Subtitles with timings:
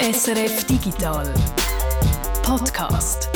[0.00, 1.34] SRF Digital
[2.44, 3.28] Podcast.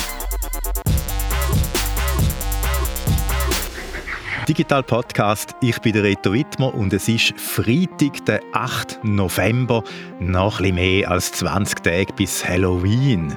[4.48, 9.00] Digital Podcast, ich bin der Reto Wittmer und es ist Freitag, der 8.
[9.02, 9.82] November,
[10.20, 13.36] noch ein mehr als 20 Tage bis Halloween.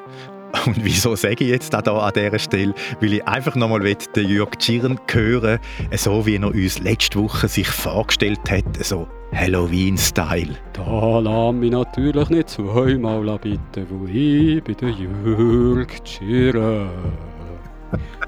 [0.67, 2.75] Und wieso sage ich jetzt da an dieser Stelle?
[3.01, 5.59] Weil ich einfach nochmal den Jörg Tschirn hören
[5.95, 10.55] so wie er uns letzte Woche sich vorgestellt hat, so Halloween-Style.
[10.73, 16.89] Da lass mich natürlich nicht zweimal bitten, wo ich bin der Jörg Tschirn.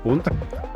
[0.03, 0.23] Und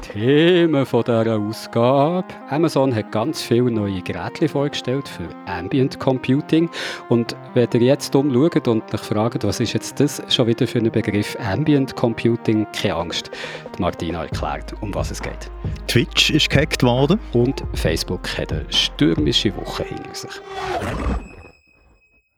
[0.01, 2.27] Themen von dieser Ausgabe.
[2.49, 6.69] Amazon hat ganz viele neue Geräte vorgestellt für Ambient Computing.
[7.09, 10.79] Und wenn ihr jetzt umschaut und euch fragt, was ist jetzt das schon wieder für
[10.79, 13.31] ein Begriff Ambient Computing, keine Angst.
[13.77, 15.49] Die Martina erklärt, um was es geht.
[15.87, 17.19] Twitch ist gehackt worden.
[17.33, 20.31] Und Facebook hat eine stürmische Woche hinter sich.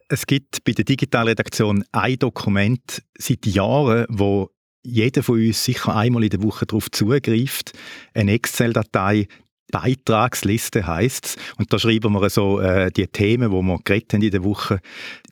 [0.10, 4.52] Es gibt bei der Digitalredaktion ein Dokument seit Jahren, wo
[4.84, 7.72] jeder von uns sicher einmal in der Woche darauf zugreift.
[8.14, 9.28] Eine Excel-Datei,
[9.72, 11.38] Beitragsliste heißt.
[11.58, 14.80] Und da schreiben wir so äh, die Themen, wo wir geredet haben in der Woche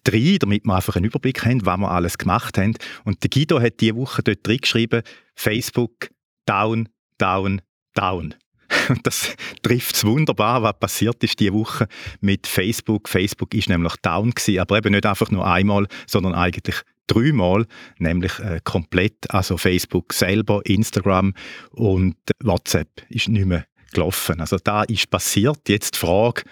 [0.04, 2.74] drin, damit wir einfach einen Überblick haben, was wir alles gemacht haben.
[3.04, 5.04] Und der Guido hat diese Woche dort drin geschrieben,
[5.36, 6.10] Facebook
[6.46, 7.62] down, down,
[7.94, 8.34] down.
[8.90, 11.88] Und das trifft es wunderbar, was passiert ist diese Woche
[12.22, 13.10] mit Facebook.
[13.10, 16.82] Facebook ist nämlich down gewesen, aber eben nicht einfach nur einmal, sondern eigentlich
[17.14, 17.66] dreimal,
[17.98, 21.34] nämlich äh, komplett, also Facebook selber, Instagram
[21.72, 24.40] und WhatsApp ist nicht mehr gelaufen.
[24.40, 25.68] Also da ist passiert.
[25.68, 26.44] Jetzt die Frage,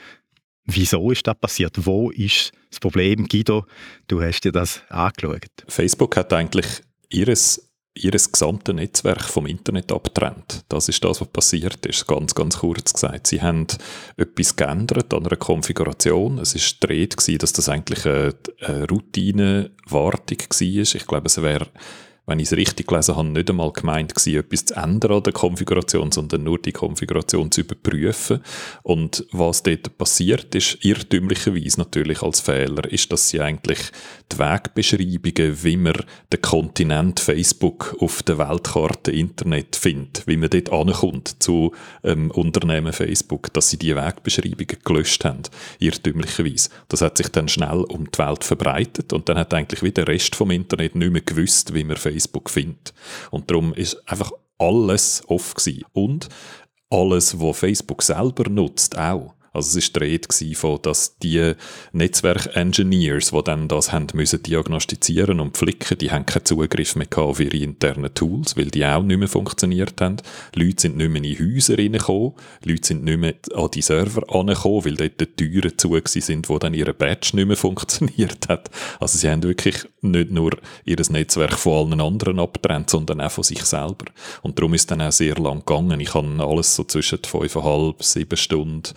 [0.65, 1.85] wieso ist das passiert?
[1.85, 3.27] Wo ist das Problem?
[3.27, 3.65] Guido,
[4.07, 5.49] du hast dir das angeschaut.
[5.67, 6.67] Facebook hat eigentlich
[7.09, 10.63] ihres ihr gesamtes Netzwerk vom Internet abtrennt.
[10.69, 13.27] Das ist das, was passiert ist, ganz, ganz kurz gesagt.
[13.27, 13.67] Sie haben
[14.15, 16.37] etwas geändert an einer Konfiguration.
[16.39, 20.95] Es war dreht dass das eigentlich eine, eine Routinewartung war.
[20.95, 21.67] Ich glaube, es wäre
[22.29, 25.33] wenn ich es richtig gelesen habe, nicht einmal gemeint gewesen, etwas zu ändern an der
[25.33, 28.41] Konfiguration, sondern nur die Konfiguration zu überprüfen.
[28.83, 33.79] Und was dort passiert ist, irrtümlicherweise natürlich als Fehler, ist, dass sie eigentlich
[34.31, 35.93] die Wegbeschreibungen, wie man
[36.31, 41.73] den Kontinent Facebook auf der Weltkarte Internet findet, wie man dort ankommt zu
[42.03, 45.41] ähm, Unternehmen Facebook, dass sie die Wegbeschreibungen gelöscht haben,
[45.79, 46.69] irrtümlicherweise.
[46.89, 50.07] Das hat sich dann schnell um die Welt verbreitet und dann hat eigentlich wie der
[50.07, 52.93] Rest vom Internet nicht mehr gewusst, wie man Facebook Facebook findet.
[53.31, 55.85] Und darum ist einfach alles off gewesen.
[55.93, 56.29] Und
[56.89, 59.35] alles, was Facebook selber nutzt, auch.
[59.59, 61.53] Also es war die Rede von, dass die
[61.91, 67.41] Netzwerk-Engineers, die dann das haben müssen diagnostizieren und pflicken, die haben keinen Zugriff mehr auf
[67.41, 70.17] ihre internen Tools, weil die auch nicht mehr funktioniert haben.
[70.55, 72.33] Leute sind nicht mehr in Häuser reingekommen,
[72.63, 76.57] Leute sind nicht mehr an die Server angekommen, weil dort die Türen zu sind, wo
[76.57, 78.69] dann ihre Badge nicht mehr funktioniert hat.
[79.01, 80.51] Also sie haben wirklich nicht nur
[80.85, 84.05] ihr Netzwerk von allen anderen abgetrennt, sondern auch von sich selber.
[84.41, 85.99] Und darum ist es dann auch sehr lang gegangen.
[85.99, 88.93] Ich habe alles so zwischen fünfeinhalb, sieben Stunden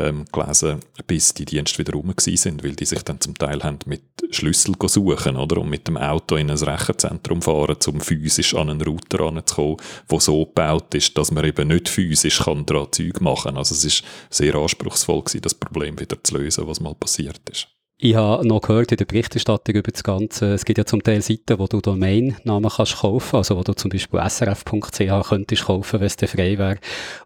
[0.00, 3.78] ähm, gelesen, bis die Dienste wieder rum sind, weil die sich dann zum Teil haben
[3.86, 8.70] mit Schlüssel suchen oder und mit dem Auto in ein Rechenzentrum fahren, um physisch an
[8.70, 9.76] einen Router ranzukommen,
[10.10, 13.56] der so gebaut ist, dass man eben nicht physisch kann daran Zeug machen kann.
[13.56, 17.68] Also es ist sehr anspruchsvoll gewesen, das Problem wieder zu lösen, was mal passiert ist.
[18.02, 21.20] Ich habe noch gehört in der Berichterstattung über das Ganze, es gibt ja zum Teil
[21.20, 26.06] Seiten, wo du Domainnamen kannst kaufen, also wo du zum Beispiel srf.ch könntest kaufen, wenn
[26.06, 26.78] es dir frei wäre.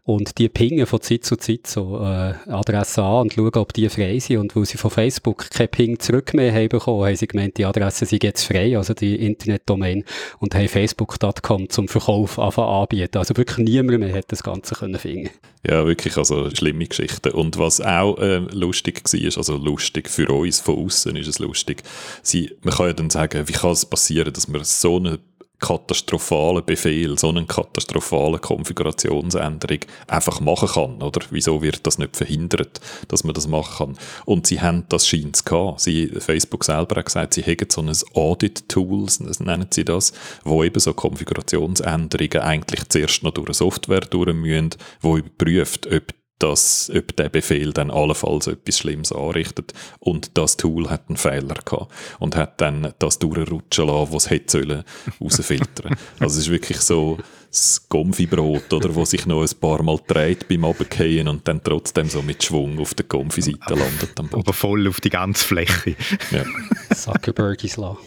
[0.03, 3.89] Und die pingen von Zeit zu Zeit so äh, Adressen an und schauen, ob die
[3.89, 4.39] frei sind.
[4.39, 7.67] Und weil sie von Facebook kein Ping zurück mehr haben bekommen, haben sie gemeint, die
[7.67, 10.05] Adresse sind jetzt frei, also die Internetdomain,
[10.41, 13.19] und haben facebook.com zum Verkauf anbieten.
[13.19, 15.31] Also wirklich niemand mehr hat das Ganze können finden.
[15.67, 17.33] Ja, wirklich, also schlimme Geschichte.
[17.33, 21.83] Und was auch äh, lustig war, also lustig für uns von außen ist es lustig.
[22.23, 25.19] Sie, man kann ja dann sagen, wie kann es passieren, dass man so einen
[25.65, 31.25] katastrophalen Befehl, so eine katastrophale Konfigurationsänderung einfach machen kann, oder?
[31.31, 34.05] Wieso wird das nicht verhindert, dass man das machen kann?
[34.27, 35.81] Und sie haben das scheint gehabt.
[35.81, 39.07] Sie, Facebook selber hat gesagt, sie hätten so ein Audit-Tool,
[39.39, 40.13] nennen sie das,
[40.45, 44.71] wo eben so Konfigurationsänderungen eigentlich zuerst noch durch eine Software durch müssen,
[45.01, 49.73] wo überprüft, ob dass, ob der Befehl dann allenfalls etwas Schlimmes anrichtet.
[50.01, 54.31] Und das Tool hat einen Fehler gehabt und hat dann das durchrutschen lassen, was es
[54.31, 54.85] hätte sollen,
[55.21, 55.97] rausfiltern.
[56.19, 60.49] also es ist wirklich so das Gomfibrot, oder, wo sich noch ein paar Mal dreht
[60.49, 64.19] beim Abgehen und dann trotzdem so mit Schwung auf der Gomfi-Seite landet.
[64.19, 65.95] Aber voll auf die ganze Fläche.
[66.33, 66.45] ja.
[66.95, 67.99] Zuckerbergis lassen.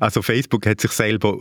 [0.00, 1.38] Also Facebook hat sich selber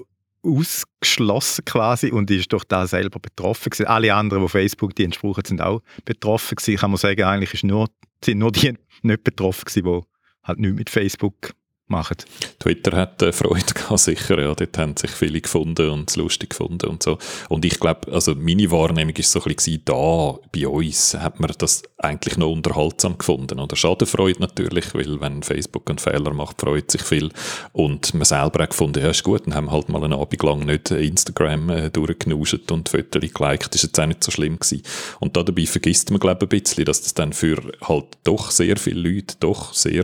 [0.48, 3.88] ausgeschlossen quasi und ist durch da selber betroffen gewesen.
[3.88, 6.80] Alle anderen, die Facebook-Dienst brauchen, sind auch betroffen gewesen.
[6.80, 7.88] Kann man sagen, eigentlich ist nur,
[8.24, 10.08] sind nur die nicht betroffen gewesen, die
[10.44, 11.54] halt nichts mit Facebook
[11.90, 12.18] machen.
[12.60, 16.52] Twitter hat äh, Freude gehabt, sicher, ja, dort haben sich viele gefunden und es lustig
[16.52, 17.18] gefunden und so.
[17.50, 21.52] Und ich glaube, also meine Wahrnehmung ist so ein bisschen da, bei uns hat man
[21.58, 23.76] das eigentlich noch unterhaltsam gefunden, oder?
[23.76, 27.32] Schadenfreude natürlich, weil wenn Facebook einen Fehler macht, freut sich viel
[27.72, 30.44] und man selber hat gefunden, ja, ist gut, dann haben wir halt mal einen Abend
[30.44, 34.84] lang nicht Instagram äh, durchgenuscht und Fotos geliked, ist jetzt auch nicht so schlimm gewesen.
[35.20, 38.78] Und dabei vergisst man, glaube ich, ein bisschen, dass das dann für halt doch sehr
[38.78, 40.04] viele Leute doch sehr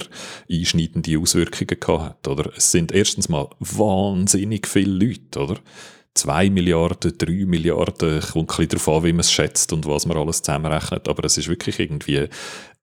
[0.50, 2.28] einschneidende Auswirkungen Auswirkungen hat.
[2.28, 2.52] Oder?
[2.56, 5.60] Es sind erstens mal wahnsinnig viele Leute, oder?
[6.16, 10.06] 2 Milliarden, 3 Milliarden, kommt ein bisschen darauf an, wie man es schätzt und was
[10.06, 12.28] man alles zusammenrechnet, aber es ist wirklich irgendwie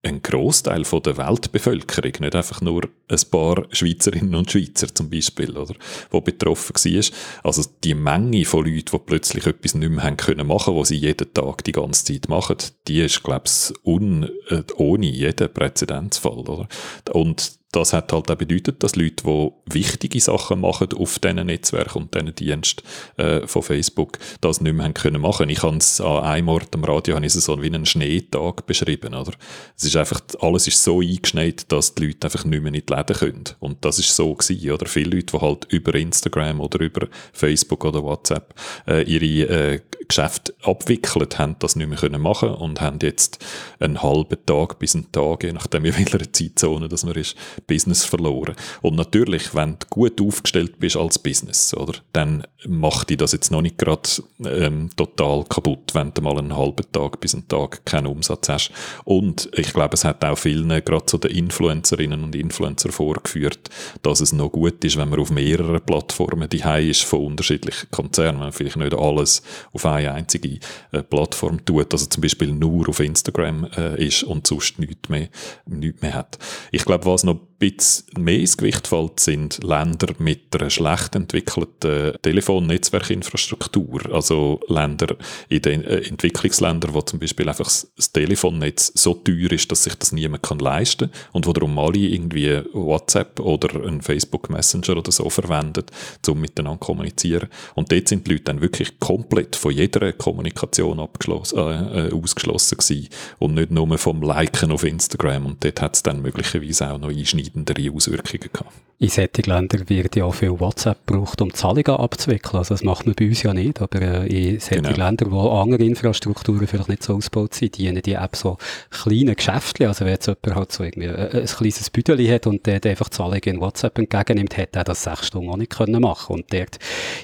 [0.02, 5.75] ein Großteil der Weltbevölkerung, nicht einfach nur ein paar Schweizerinnen und Schweizer zum Beispiel, oder,
[6.10, 7.04] wo betroffen war.
[7.44, 10.96] Also die Menge von Leuten, die plötzlich etwas nicht mehr haben können machen, was sie
[10.96, 12.56] jeden Tag die ganze Zeit machen,
[12.88, 16.66] die ist, glaube ich, äh, ohne jeden Präzedenzfall, oder?
[17.12, 21.99] Und das hat halt auch bedeutet, dass Leute, die wichtige Sachen machen auf diesen Netzwerken
[22.02, 22.82] und diesen Diensten
[23.17, 25.49] äh, von Facebook, das nicht mehr haben können machen.
[25.50, 28.67] Ich habe es an einem Ort am Radio habe ich es so wie einen Schneetag
[28.67, 29.32] beschrieben, oder?
[29.76, 32.93] Es ist einfach, alles ist so eingeschneit, dass die Leute einfach nicht mehr in die
[32.93, 33.44] Läden können.
[33.61, 34.87] Und das ist so gewesen, oder?
[34.87, 38.55] Viele Leute, die halt über Instagram oder über Facebook oder WhatsApp
[38.88, 39.81] äh, ihre äh,
[40.11, 43.45] Geschäfte abwickelt, haben das nicht mehr können machen und haben jetzt
[43.79, 47.37] einen halben Tag bis einen Tag, je nachdem in welcher Zeitzone das man ist,
[47.67, 48.57] Business verloren.
[48.83, 53.51] Und natürlich, wenn du gut aufgestellt bist als Business, oder, dann macht dich das jetzt
[53.51, 54.09] noch nicht gerade
[54.45, 58.73] ähm, total kaputt, wenn du mal einen halben Tag bis einen Tag keinen Umsatz hast.
[59.05, 63.71] Und ich glaube, es hat auch vielen, gerade so den Influencerinnen und Influencer vorgeführt,
[64.03, 66.61] dass es noch gut ist, wenn man auf mehreren Plattformen die
[66.91, 69.43] ist von unterschiedlichen Konzernen, wenn man vielleicht nicht alles
[69.73, 70.59] auf eine einzige
[70.93, 75.29] äh, Plattform tut, also zum Beispiel nur auf Instagram äh, ist und sonst nichts mehr,
[75.67, 76.39] nichts mehr hat.
[76.71, 82.15] Ich glaube, was noch bisschen mehr ins Gewicht fällt, sind Länder mit einer schlecht entwickelten
[82.23, 84.12] Telefonnetzwerkinfrastruktur.
[84.12, 85.15] Also Länder
[85.49, 89.95] in den äh, Entwicklungsländern, wo zum Beispiel einfach das Telefonnetz so teuer ist, dass sich
[89.95, 95.12] das niemand kann leisten und wo darum alle irgendwie WhatsApp oder ein Facebook Messenger oder
[95.12, 95.85] so verwenden,
[96.29, 97.49] um miteinander zu kommunizieren.
[97.75, 102.79] Und dort sind die Leute dann wirklich komplett von jeder Kommunikation abgeschlossen, äh, äh, ausgeschlossen
[102.79, 103.09] gewesen
[103.39, 105.45] und nicht nur vom Liken auf Instagram.
[105.45, 108.73] Und dort hat es dann möglicherweise auch noch einschneidende einschneidendere Auswirkungen gehabt.
[108.99, 112.58] In solchen Ländern wird ja auch viel WhatsApp gebraucht, um Zahlungen abzuwickeln.
[112.58, 114.97] Also das macht man bei uns ja nicht, aber äh, in solchen genau.
[114.97, 118.58] Ländern, wo andere Infrastrukturen vielleicht nicht so ausgebaut sind, dienen die App so
[118.91, 119.88] kleine Geschäfte.
[119.88, 123.08] Also wenn jetzt jemand halt so irgendwie äh, ein kleines Büdeli hat und der einfach
[123.08, 126.79] Zahlungen in WhatsApp entgegennimmt, hätte er das sechs Stunden auch nicht können machen Und dort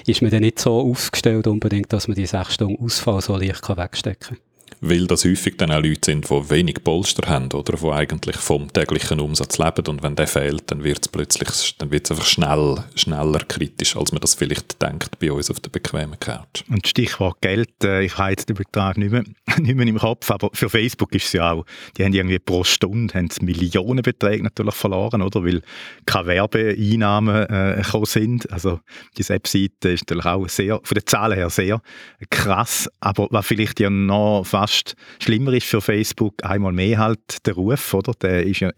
[0.07, 3.69] ist man dann nicht so aufgestellt unbedingt, dass man die sechs Stunden Ausfall so leicht
[3.69, 4.46] wegstecken kann
[4.81, 7.73] weil das häufig dann auch Leute sind, die wenig Polster haben oder?
[7.77, 11.91] Die eigentlich vom täglichen Umsatz leben und wenn der fehlt, dann wird es plötzlich, dann
[11.91, 15.69] wird es einfach schnell, schneller kritisch, als man das vielleicht denkt bei uns auf der
[15.69, 16.63] bequemen Couch.
[16.69, 19.23] Und Stichwort Geld, äh, ich habe jetzt den Betrag nicht mehr,
[19.57, 21.65] nicht mehr im Kopf, aber für Facebook ist es ja auch,
[21.97, 25.61] die haben irgendwie pro Stunde haben Millionenbeträge natürlich verloren, oder, weil
[26.05, 28.79] keine Werbeeinnahmen äh, sind, also
[29.17, 31.81] die Webseite ist natürlich auch sehr, von den Zahlen her sehr
[32.29, 37.45] krass, aber was vielleicht ja noch fast fast schlimmer ist für Facebook einmal mehr halt
[37.45, 38.11] der Ruf, oder?
[38.21, 38.71] Der ist ja,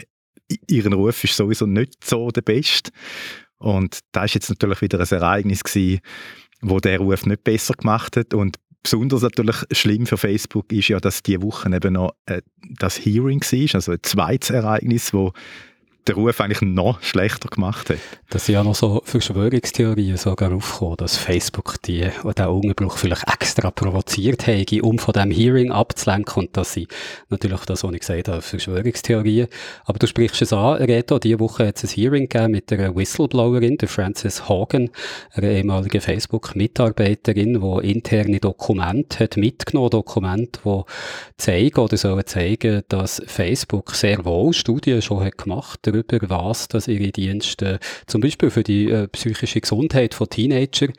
[0.67, 2.91] ihren Ruf ist sowieso nicht so der beste.
[3.57, 5.99] Und da ist jetzt natürlich wieder ein Ereignis gewesen,
[6.61, 10.99] wo der Ruf nicht besser gemacht hat und besonders natürlich schlimm für Facebook ist ja,
[10.99, 12.41] dass die Woche eben noch äh,
[12.77, 15.33] das Hearing war, also ein zweites Ereignis, wo
[16.07, 17.97] den Ruf eigentlich noch schlechter gemacht hat.
[18.29, 23.71] Das sind ja noch so Verschwörungstheorien sogar aufgekommen, dass Facebook die, den Unterbruch vielleicht extra
[23.71, 26.87] provoziert haben, um von dem Hearing abzulenken und dass sie
[27.29, 29.47] natürlich das, was ich gesagt habe, Verschwörungstheorien.
[29.85, 32.95] Aber du sprichst es an, Reto, diese Woche hat es ein Hearing gegeben mit einer
[32.95, 34.91] Whistleblowerin, der Frances Hagen,
[35.33, 40.83] einer ehemaligen Facebook-Mitarbeiterin, die interne Dokumente hat mitgenommen, Dokumente, die
[41.37, 46.87] zeigen oder sollen zeigen, dass Facebook sehr wohl Studien schon hat gemacht darüber, was dass
[46.87, 50.93] ihre Dienste zum Beispiel für die äh, psychische Gesundheit von Teenagern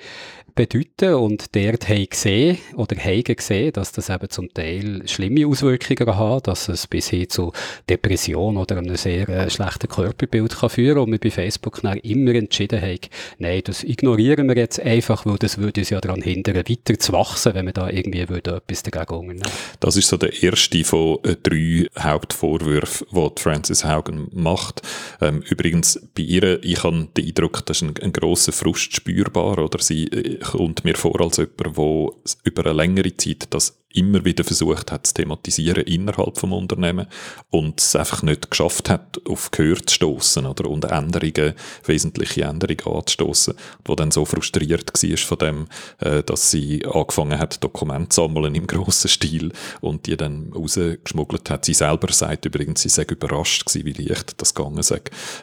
[0.54, 6.16] bedeuten und dort haben gesehen oder haben gesehen, dass das eben zum Teil schlimme Auswirkungen
[6.16, 7.52] hat, dass es bis hin zu
[7.88, 12.80] Depression oder einem sehr äh, schlechten Körperbild kann führen und wir bei Facebook immer entschieden
[12.80, 12.98] haben,
[13.38, 17.12] nein, das ignorieren wir jetzt einfach, weil das würde uns ja daran hindern, weiter zu
[17.12, 19.42] wachsen, wenn wir da irgendwie würde etwas dagegen unternehmen.
[19.80, 24.82] Das ist so der erste von äh, drei Hauptvorwürfen, die Francis Haugen macht.
[25.20, 29.58] Ähm, übrigens, bei ihr, ich habe den Eindruck, das ist ein, ein grosser Frust spürbar,
[29.58, 32.10] oder sie äh, kommt mir vor als jemand, der
[32.44, 37.06] über eine längere Zeit das immer wieder versucht hat zu thematisieren innerhalb vom Unternehmen
[37.50, 41.54] und es einfach nicht geschafft hat, auf Gehör zu stoßen oder und Änderungen,
[41.84, 43.54] wesentliche Änderungen anzustoßen,
[43.84, 45.66] wo dann so frustriert war von dem,
[45.98, 51.50] äh, dass sie angefangen hat, Dokumente zu sammeln im grossen Stil und die dann rausgeschmuggelt
[51.50, 51.64] hat.
[51.64, 55.00] Sie selber sagt übrigens, sie sei überrascht gewesen, wie leicht das gegangen sei.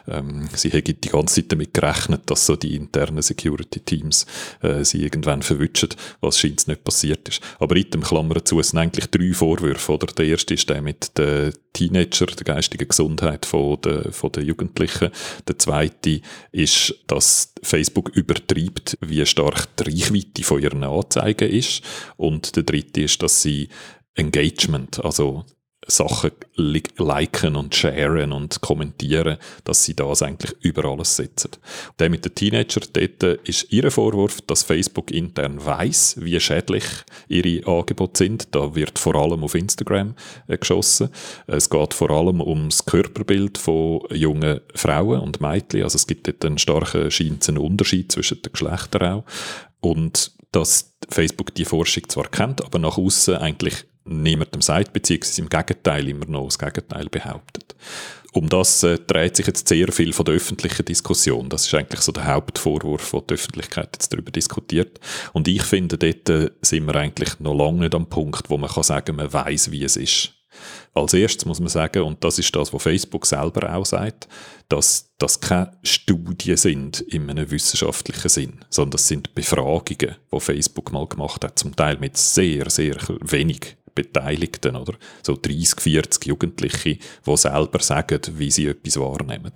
[0.08, 4.26] Ähm, sie hätte die ganze Zeit damit gerechnet, dass so die internen Security-Teams
[4.62, 5.90] äh, sie irgendwann verwutschen,
[6.20, 7.42] was scheint nicht passiert ist.
[7.58, 9.92] Aber in dem Klammer dazu, es sind eigentlich drei Vorwürfe.
[9.92, 10.06] Oder?
[10.06, 15.10] Der erste ist der mit den Teenager, der geistigen Gesundheit von der, von der Jugendlichen.
[15.46, 16.20] Der zweite
[16.52, 21.82] ist, dass Facebook übertreibt, wie stark die Reichweite von ihren Anzeigen ist.
[22.16, 23.68] Und der dritte ist, dass sie
[24.14, 25.44] Engagement, also
[25.90, 31.50] Sachen liken und sharen und kommentieren, dass sie das eigentlich über alles setzen.
[31.98, 36.84] Der mit den Teenager, dort ist ihr Vorwurf, dass Facebook intern weiß, wie schädlich
[37.28, 38.54] ihre Angebote sind.
[38.54, 40.14] Da wird vor allem auf Instagram
[40.46, 41.08] äh, geschossen.
[41.46, 45.84] Es geht vor allem ums Körperbild von jungen Frauen und Mädchen.
[45.84, 49.24] Also es gibt dort einen starken, scheint Unterschied zwischen den Geschlechtern auch.
[49.80, 55.48] Und dass Facebook die Forschung zwar kennt, aber nach außen eigentlich niemandem sagt, beziehungsweise im
[55.48, 57.74] Gegenteil immer noch das Gegenteil behauptet.
[58.32, 61.48] Um das äh, dreht sich jetzt sehr viel von der öffentlichen Diskussion.
[61.48, 65.00] Das ist eigentlich so der Hauptvorwurf, wo die Öffentlichkeit jetzt darüber diskutiert.
[65.32, 68.70] Und ich finde, dort äh, sind wir eigentlich noch lange nicht am Punkt, wo man
[68.70, 70.34] kann sagen, man weiß, wie es ist.
[70.92, 74.28] Als erstes muss man sagen, und das ist das, was Facebook selber auch sagt,
[74.68, 80.92] dass das keine Studien sind in einem wissenschaftlichen Sinn, sondern das sind Befragungen, die Facebook
[80.92, 84.94] mal gemacht hat, zum Teil mit sehr, sehr wenig Beteiligten, oder?
[85.22, 89.52] So 30, 40 Jugendliche, die selber sagen, wie sie etwas wahrnehmen.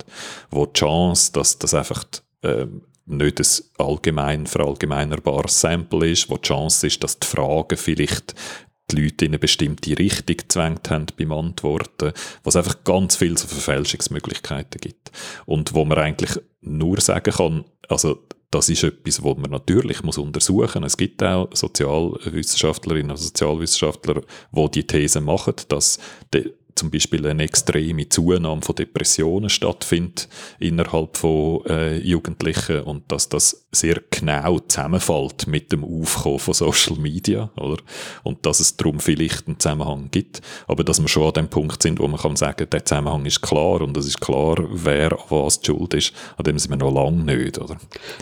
[0.49, 2.03] Wo die Chance, dass das einfach
[2.43, 8.35] ähm, nicht ein allgemein verallgemeinerbares Sample ist, wo die Chance ist, dass die Fragen vielleicht
[8.91, 12.11] die Leute in eine bestimmte Richtung gezwängt haben beim Antworten,
[12.43, 15.11] was einfach ganz viele so Verfälschungsmöglichkeiten gibt.
[15.45, 18.23] Und wo man eigentlich nur sagen kann, also
[18.53, 20.93] das ist etwas, was man natürlich muss untersuchen muss.
[20.93, 25.99] Es gibt auch Sozialwissenschaftlerinnen und Sozialwissenschaftler, die die These machen, dass
[26.75, 30.27] zum Beispiel eine extreme Zunahme von Depressionen stattfindet
[30.59, 36.97] innerhalb von äh, Jugendlichen und dass das sehr genau zusammenfällt mit dem Aufkommen von Social
[36.97, 37.77] Media, oder?
[38.23, 41.81] Und dass es darum vielleicht einen Zusammenhang gibt, aber dass wir schon an dem Punkt
[41.81, 45.59] sind, wo man kann sagen, der Zusammenhang ist klar und es ist klar, wer was
[45.59, 47.77] die Schuld ist, an dem sind wir noch lange nicht, oder?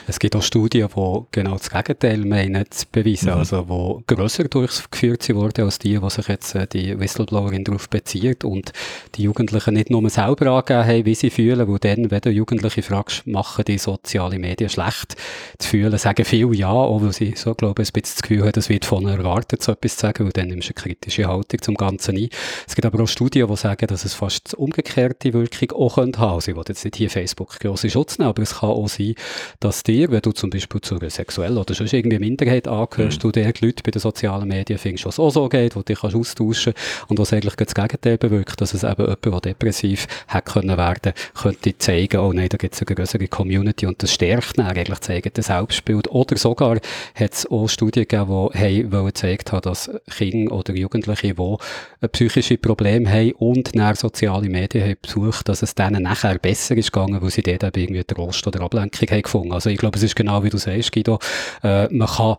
[0.08, 3.38] Es gibt auch Studien, die genau das Gegenteil meinen zu beweisen, mhm.
[3.38, 8.41] also wo grösser durchgeführt wurden als die, die sich jetzt äh, die Whistleblowerin darauf bezieht
[8.44, 8.72] und
[9.16, 12.82] die Jugendlichen nicht nur selber angegeben haben, wie sie fühlen, wo dann, wenn du Jugendliche
[12.82, 15.16] fragst, machen die sozialen Medien schlecht
[15.58, 18.42] zu fühlen, sagen viele ja, auch weil sie so, glaube ich, ein bisschen das Gefühl
[18.42, 20.84] haben, es wird von ihnen erwartet, so etwas zu sagen, weil dann nimmst du eine
[20.84, 22.30] kritische Haltung zum Ganzen ein.
[22.68, 26.20] Es gibt aber auch Studien, die sagen, dass es fast umgekehrte Wirkung auch haben könnte.
[26.20, 29.16] Also ich will jetzt nicht hier Facebook grosse Schutz nehmen, aber es kann auch sein,
[29.60, 33.22] dass dir, wenn du zum Beispiel zu einer sexuellen oder sonst irgendwie Minderheit angehörst, mhm.
[33.22, 36.04] du der Leute bei den sozialen Medien findest, was auch so geht, wo du dich
[36.04, 40.52] austauschen kannst und was eigentlich das Gegenteil bewirkt, dass es eben jemand, der depressiv hätte
[40.52, 44.58] können werden, könnte zeigen, oh nein, da gibt es eine größere Community und das stärkt
[44.58, 45.00] dann eigentlich
[45.34, 46.10] das Selbstbild.
[46.10, 46.78] Oder sogar
[47.16, 52.58] hat es auch Studien gegeben, die haben gezeigt haben, dass Kinder oder Jugendliche, die psychische
[52.58, 57.22] Probleme haben und nach soziale Medien haben besucht, dass es denen nachher besser ist gegangen,
[57.22, 59.54] weil sie dort eben irgendwie Trost oder Ablenkung haben gefunden.
[59.54, 61.20] Also ich glaube, es ist genau wie du sagst, Guido,
[61.64, 62.38] äh, man kann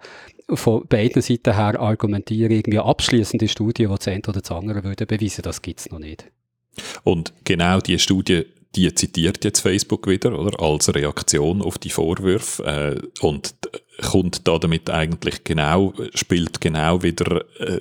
[0.54, 5.06] von beiden Seiten her argumentieren, irgendwie abschließende Studien, die das eine oder das andere würden
[5.06, 6.26] beweisen, das gibt es noch nicht.
[7.04, 8.44] Und genau diese Studie,
[8.74, 10.58] die zitiert jetzt Facebook wieder, oder?
[10.60, 13.54] Als Reaktion auf die Vorwürfe, äh, und
[14.00, 17.80] kommt da damit eigentlich genau, spielt genau wieder, äh,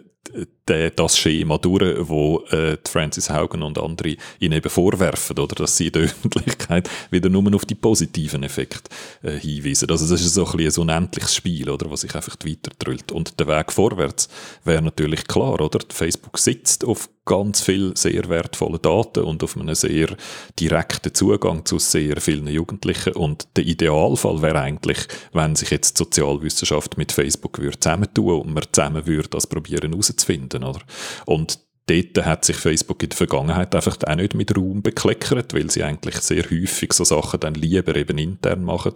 [0.65, 5.87] das Schema durch, wo äh, Francis Haugen und andere ihnen eben vorwerfen, oder, dass sie
[5.87, 8.89] in der Öffentlichkeit wieder nur auf die positiven Effekte
[9.23, 9.89] äh, hinweisen.
[9.89, 13.11] Also das ist so ein, ein unendliches Spiel, oder, was sich einfach weitertrüllt.
[13.11, 14.29] Und der Weg vorwärts
[14.63, 15.79] wäre natürlich klar, oder?
[15.89, 20.17] Facebook sitzt auf ganz viel sehr wertvolle Daten und auf einen sehr
[20.59, 23.13] direkten Zugang zu sehr vielen Jugendlichen.
[23.13, 24.97] Und der Idealfall wäre eigentlich,
[25.31, 30.50] wenn sich jetzt Sozialwissenschaft mit Facebook würde zusammentun und wir zusammen würde das probieren herauszufinden,
[30.57, 30.81] oder?
[31.25, 35.69] Und dort hat sich Facebook in der Vergangenheit einfach auch nicht mit Raum bekleckert, weil
[35.69, 38.93] sie eigentlich sehr häufig so Sachen dann lieber eben intern machen.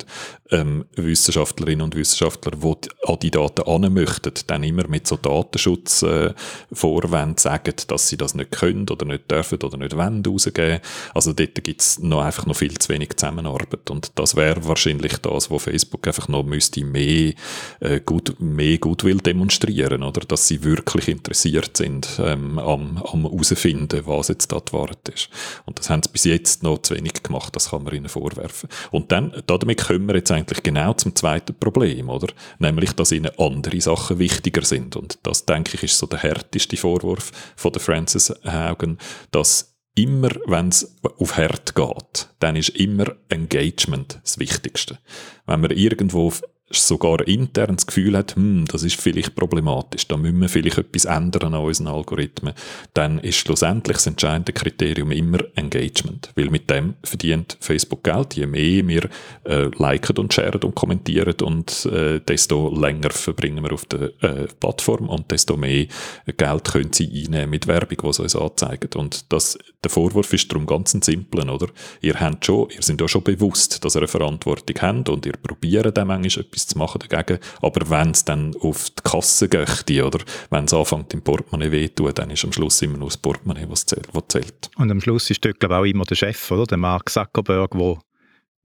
[0.51, 2.75] Ähm, Wissenschaftlerinnen und Wissenschaftler, die
[3.05, 8.35] an die Daten an möchten, dann immer mit so Datenschutzvorwänden äh, sagen, dass sie das
[8.35, 10.79] nicht können oder nicht dürfen oder nicht wollen rausgeben.
[11.13, 15.17] Also dort gibt es noch einfach noch viel zu wenig Zusammenarbeit und das wäre wahrscheinlich
[15.17, 17.33] das, wo Facebook einfach noch müsste mehr,
[17.79, 20.21] äh, gut, mehr Goodwill demonstrieren, oder?
[20.21, 25.29] Dass sie wirklich interessiert sind ähm, am, am herausfinden, was jetzt die Wahrheit ist.
[25.65, 28.69] Und das haben sie bis jetzt noch zu wenig gemacht, das kann man ihnen vorwerfen.
[28.91, 32.27] Und dann, damit kommen wir jetzt eigentlich genau zum zweiten Problem, oder?
[32.59, 34.95] Nämlich, dass ihnen andere Sachen wichtiger sind.
[34.95, 38.97] Und das, denke ich, ist so der härteste Vorwurf von der Francis Haugen,
[39.31, 44.99] dass immer, wenn es auf Herd geht, dann ist immer Engagement das Wichtigste.
[45.45, 46.31] Wenn man irgendwo
[46.69, 51.05] sogar intern das Gefühl hat, hm, das ist vielleicht problematisch, da müssen wir vielleicht etwas
[51.05, 52.53] ändern an unseren Algorithmen,
[52.93, 56.31] dann ist schlussendlich das entscheidende Kriterium immer Engagement.
[56.35, 58.35] Weil mit dem verdient Facebook Geld.
[58.35, 59.09] Je mehr wir
[59.43, 64.47] äh, liken und sharen und kommentieren und äh, desto länger verbringen wir auf der äh,
[64.59, 65.87] Plattform und desto mehr
[66.25, 68.89] Geld können sie einnehmen mit Werbung, die sie uns anzeigen.
[68.95, 71.67] Und das, der Vorwurf ist darum ganz ein simplen, oder?
[72.01, 75.33] Ihr habt schon, ihr seid ja schon bewusst, dass ihr eine Verantwortung habt und ihr
[75.33, 77.39] probiert dann manchmal etwas zu machen dagegen.
[77.61, 80.19] Aber wenn es dann auf die Kasse geht, oder
[80.49, 83.85] wenn es anfängt im Portemonnaie wehtun, dann ist am Schluss immer nur das Portemonnaie, was
[83.85, 84.69] zählt.
[84.77, 86.65] Und am Schluss ist dort, glaube ich, auch immer der Chef, oder?
[86.65, 87.97] Der Mark Zuckerberg, der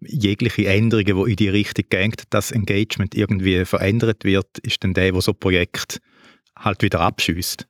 [0.02, 5.12] jegliche Änderungen, die in die Richtung gehen, dass Engagement irgendwie verändert wird, ist dann der,
[5.12, 6.00] der so Projekt
[6.56, 7.66] halt wieder abschießt.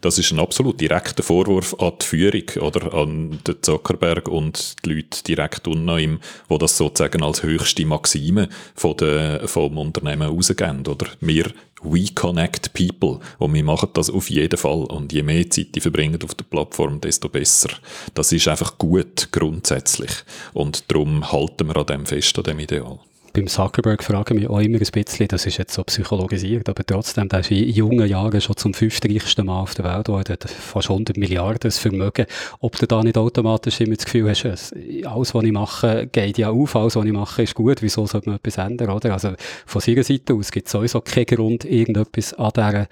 [0.00, 4.94] Das ist ein absolut direkter Vorwurf an die Führung oder an den Zuckerberg und die
[4.94, 10.86] Leute direkt unten ihm, wo das sozusagen als höchste Maxime von der, vom Unternehmen rausgehen.
[10.86, 13.20] Oder wir We connect people.
[13.38, 14.84] Und wir machen das auf jeden Fall.
[14.84, 17.70] Und je mehr Zeit die verbringen auf der Plattform, desto besser.
[18.14, 20.10] Das ist einfach gut grundsätzlich.
[20.52, 22.98] Und darum halten wir an dem fest, an dem Ideal
[23.32, 26.84] beim Zuckerberg frage ich mich auch immer ein bisschen, das ist jetzt so psychologisiert, aber
[26.84, 30.50] trotzdem, der ist in jungen Jahren schon zum fünftreichsten Mal auf der Welt geworden, hat
[30.50, 32.26] fast 100 Milliarden Vermögen.
[32.60, 36.50] Ob du da nicht automatisch immer das Gefühl hast, alles, was ich mache, geht ja
[36.50, 39.12] auf, alles, was ich mache, ist gut, wieso sollte man etwas ändern, oder?
[39.12, 39.32] Also
[39.66, 42.88] von seiner Seite aus gibt es sowieso keinen Grund, irgendetwas an dieser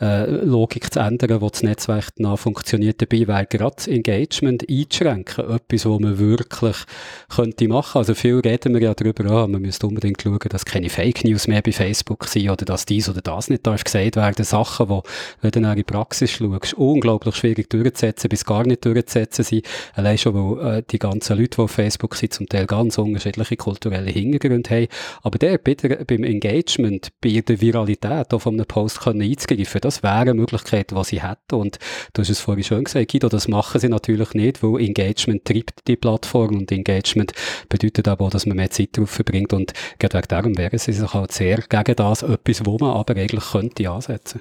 [0.00, 3.00] äh, Logik zu ändern, wo das Netzwerk nach funktioniert.
[3.02, 6.76] Dabei wäre gerade Engagement einzuschränken, etwas, was man wirklich
[7.28, 7.98] könnte machen.
[7.98, 11.48] Also viel reden wir ja darüber, ah, man müsste unbedingt schauen, dass keine Fake News
[11.48, 14.44] mehr bei Facebook sind oder dass dies oder das nicht darf gesagt werden.
[14.44, 15.00] Sachen, die,
[15.40, 19.66] wenn du in die Praxis schaust, unglaublich schwierig durchzusetzen, bis gar nicht durchzusetzen sind.
[19.94, 23.56] Allein schon, weil äh, die ganzen Leute, die auf Facebook sind, zum Teil ganz unterschiedliche
[23.56, 24.88] kulturelle Hintergründe haben.
[25.22, 30.14] Aber der bitte beim Engagement, bei der Viralität auf einem Post können einzugreifen, das wäre
[30.14, 31.54] eine Möglichkeit, was sie hätten.
[31.54, 31.78] Und
[32.12, 35.86] du hast es vorhin schon gesagt, Guido, das machen sie natürlich nicht, weil Engagement treibt
[35.86, 37.32] die Plattform und Engagement
[37.68, 40.92] bedeutet aber auch, dass man mehr Zeit darauf verbringt und gerade wegen darum wären sie
[40.92, 44.40] sich halt sehr gegen das, etwas, wo man aber eigentlich könnte ansetzen.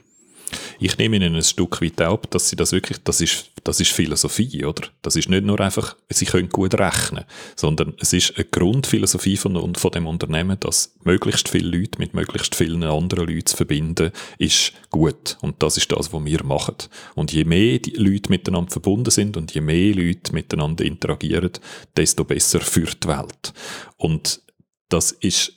[0.80, 3.92] Ich nehme Ihnen ein Stück weit ab, dass Sie das wirklich, das ist, das ist
[3.92, 4.88] Philosophie, oder?
[5.02, 9.76] Das ist nicht nur einfach, Sie können gut rechnen, sondern es ist eine Grundphilosophie von,
[9.76, 14.74] von dem Unternehmen, dass möglichst viele Leute mit möglichst vielen anderen Leuten zu verbinden, ist
[14.90, 15.38] gut.
[15.42, 16.76] Und das ist das, was wir machen.
[17.16, 21.52] Und je mehr die Leute miteinander verbunden sind und je mehr Leute miteinander interagieren,
[21.96, 23.54] desto besser für die Welt.
[23.98, 24.42] Und
[24.90, 25.54] das ist,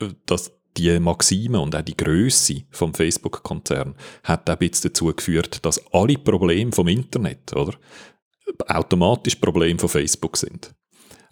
[0.00, 5.06] äh, dass die Maxime und auch die Größe vom Facebook-Konzern hat auch ein bisschen dazu
[5.14, 7.74] geführt, dass alle Probleme vom Internet, oder,
[8.66, 10.74] automatisch Probleme von Facebook sind.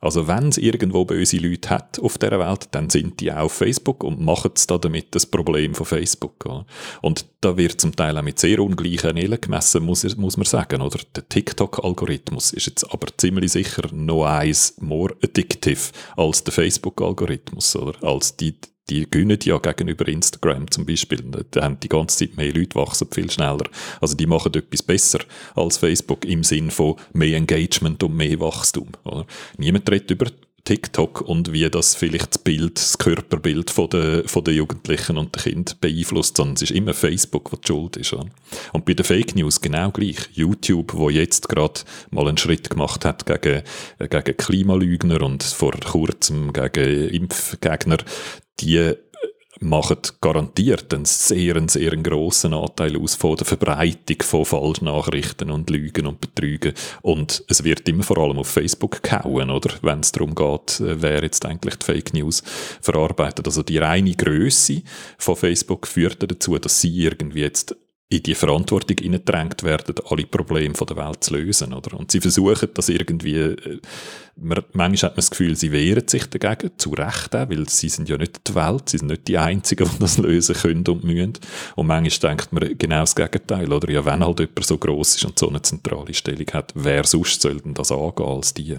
[0.00, 3.52] Also wenn es irgendwo böse Leute hat auf der Welt, dann sind die auch auf
[3.52, 6.44] Facebook und machen es da damit das Problem von Facebook.
[6.46, 6.66] Oder?
[7.02, 10.80] Und da wird zum Teil auch mit sehr ungleichen Ellen gemessen, muss, muss man sagen.
[10.80, 17.76] Oder der TikTok-Algorithmus ist jetzt aber ziemlich sicher noch eins more addictive als der Facebook-Algorithmus,
[17.76, 18.02] oder?
[18.02, 18.56] Als die
[18.90, 21.22] die gewinnen ja gegenüber Instagram zum Beispiel.
[21.50, 23.64] Da haben die ganze Zeit mehr Leute, wachsen viel schneller.
[24.00, 25.20] Also die machen etwas besser
[25.54, 28.88] als Facebook im Sinn von mehr Engagement und mehr Wachstum.
[29.04, 29.26] Oder?
[29.56, 30.26] Niemand redet über
[30.64, 35.34] TikTok und wie das vielleicht das Bild, das Körperbild von der, von der Jugendlichen und
[35.34, 38.12] der Kind beeinflusst, sondern es ist immer Facebook, was die Schuld ist.
[38.12, 38.26] Oder?
[38.72, 40.28] Und bei den Fake News genau gleich.
[40.32, 43.62] YouTube, wo jetzt gerade mal einen Schritt gemacht hat gegen,
[43.98, 47.98] gegen Klimalügner und vor kurzem gegen Impfgegner,
[48.60, 48.94] die
[49.60, 55.68] machen garantiert einen sehr, einen sehr grossen Anteil aus von der Verbreitung von Falschnachrichten und
[55.68, 56.72] Lügen und Betrügen.
[57.02, 59.74] Und es wird immer vor allem auf Facebook gehauen, oder?
[59.82, 62.42] Wenn es darum geht, äh, wer jetzt eigentlich die Fake News
[62.80, 63.46] verarbeitet.
[63.46, 64.82] Also die reine Größe
[65.18, 67.76] von Facebook führt dazu, dass sie irgendwie jetzt
[68.12, 71.72] in die Verantwortung hineingedrängt werden, alle Probleme der Welt zu lösen.
[71.72, 71.96] Oder?
[71.96, 73.80] Und sie versuchen das irgendwie, äh,
[74.34, 77.88] man, manchmal hat man das Gefühl, sie wehren sich dagegen, zu Recht auch, weil sie
[77.88, 81.04] sind ja nicht die Welt, sie sind nicht die Einzigen, die das lösen können und
[81.04, 81.34] müssen.
[81.76, 83.72] Und manchmal denkt man genau das Gegenteil.
[83.72, 83.88] Oder?
[83.92, 87.40] Ja, wenn halt jemand so gross ist und so eine zentrale Stellung hat, wer sonst
[87.40, 88.76] soll denn das angehen als die?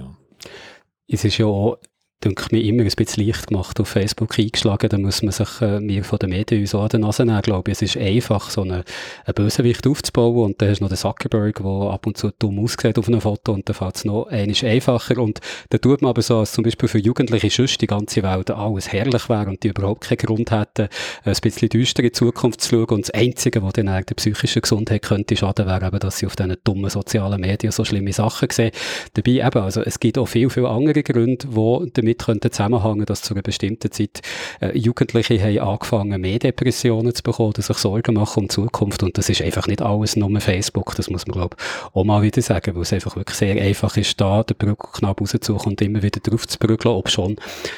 [1.08, 1.78] Es ist ja
[2.22, 4.90] denke mir, immer ein bisschen leicht gemacht auf Facebook eingeschlagen.
[4.90, 7.38] Da muss man sich äh, mir von den Medien so an den Nase nehmen.
[7.38, 8.84] Ich glaube, es ist einfach, so einen,
[9.26, 10.46] einen Bösewicht aufzubauen.
[10.46, 13.22] Und dann hast du noch den Zuckerberg, der ab und zu dumm aussieht auf einem
[13.22, 13.54] Foto.
[13.54, 15.18] Und dann fällt es noch einiges einfacher.
[15.18, 18.52] Und da tut man aber so, als zum Beispiel für Jugendliche sonst die ganze Welt
[18.52, 20.90] alles herrlich wäre und die überhaupt keinen Grund hätten,
[21.24, 22.90] ein bisschen düster in Zukunft zu schauen.
[22.90, 26.36] Und das Einzige, was dann der psychischen Gesundheit könnte schaden, wäre eben, dass sie auf
[26.36, 28.72] diesen dummen sozialen Medien so schlimme Sachen sehen.
[29.14, 33.06] Dabei eben, also es gibt auch viel, viel andere Gründe, die damit damit könnte zusammenhängen,
[33.06, 34.22] dass zu einer bestimmten Zeit
[34.60, 39.04] äh, Jugendliche haben angefangen, mehr Depressionen zu bekommen, die sich Sorgen machen um die Zukunft.
[39.04, 40.96] Und das ist einfach nicht alles nur Facebook.
[40.96, 43.96] Das muss man, glaube ich, auch mal wieder sagen, weil es einfach wirklich sehr einfach
[43.98, 47.38] ist, da den Brückenknapp rauszusuchen und immer wieder drauf zu brügeln, ob schon,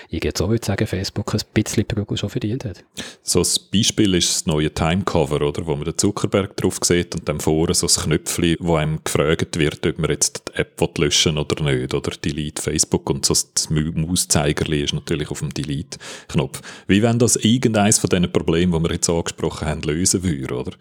[0.10, 2.84] ich jetzt auch würde sagen, Facebook ein bisschen Brügel schon verdient hat.
[3.22, 5.65] So ein Beispiel ist das neue Timecover, oder?
[5.65, 9.58] Wo man den Zuckerberg drauf sieht und dann vorne so ein Knöpfchen, wo einem gefragt
[9.58, 13.69] wird, ob man jetzt die App löschen oder nicht, oder Delete Facebook und so das
[13.69, 16.62] Maus Mauszeigerli ist natürlich auf dem Delete-Knopf.
[16.88, 20.72] Wie wenn das irgendeines von diesen Problemen, die wir jetzt angesprochen haben, lösen würde, oder?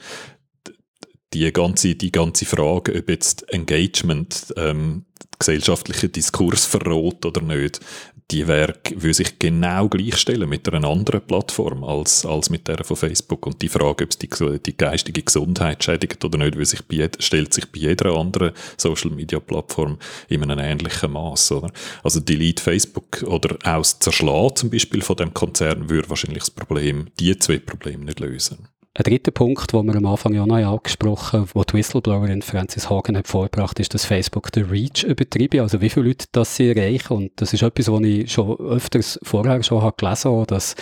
[1.32, 5.06] Die ganze, die ganze Frage, ob jetzt Engagement ähm,
[5.38, 7.80] gesellschaftlichen Diskurs verrot oder nicht,
[8.30, 12.96] die Werke würde sich genau gleichstellen mit einer anderen Plattform als, als mit der von
[12.96, 13.46] Facebook.
[13.46, 14.28] Und die Frage, ob es die,
[14.64, 19.40] die geistige Gesundheit schädigt oder nicht, sich bei, stellt sich bei jeder anderen Social Media
[19.40, 21.54] Plattform in einem ähnlichen Maß.
[22.02, 27.08] Also Delete Facebook oder aus Zerschlagen zum Beispiel von dem Konzern würde wahrscheinlich das Problem,
[27.18, 28.71] die zwei Probleme nicht lösen.
[28.94, 32.90] Ein dritter Punkt, den wir am Anfang ja noch angesprochen haben, wo die Whistleblowerin Francis
[32.90, 36.68] Hagen hat vorgebracht, ist, dass Facebook den Reach übertrieben, also wie viele Leute das sie
[36.68, 37.14] erreichen.
[37.14, 40.74] Und das ist etwas, was ich schon öfters vorher schon gelesen habe, dass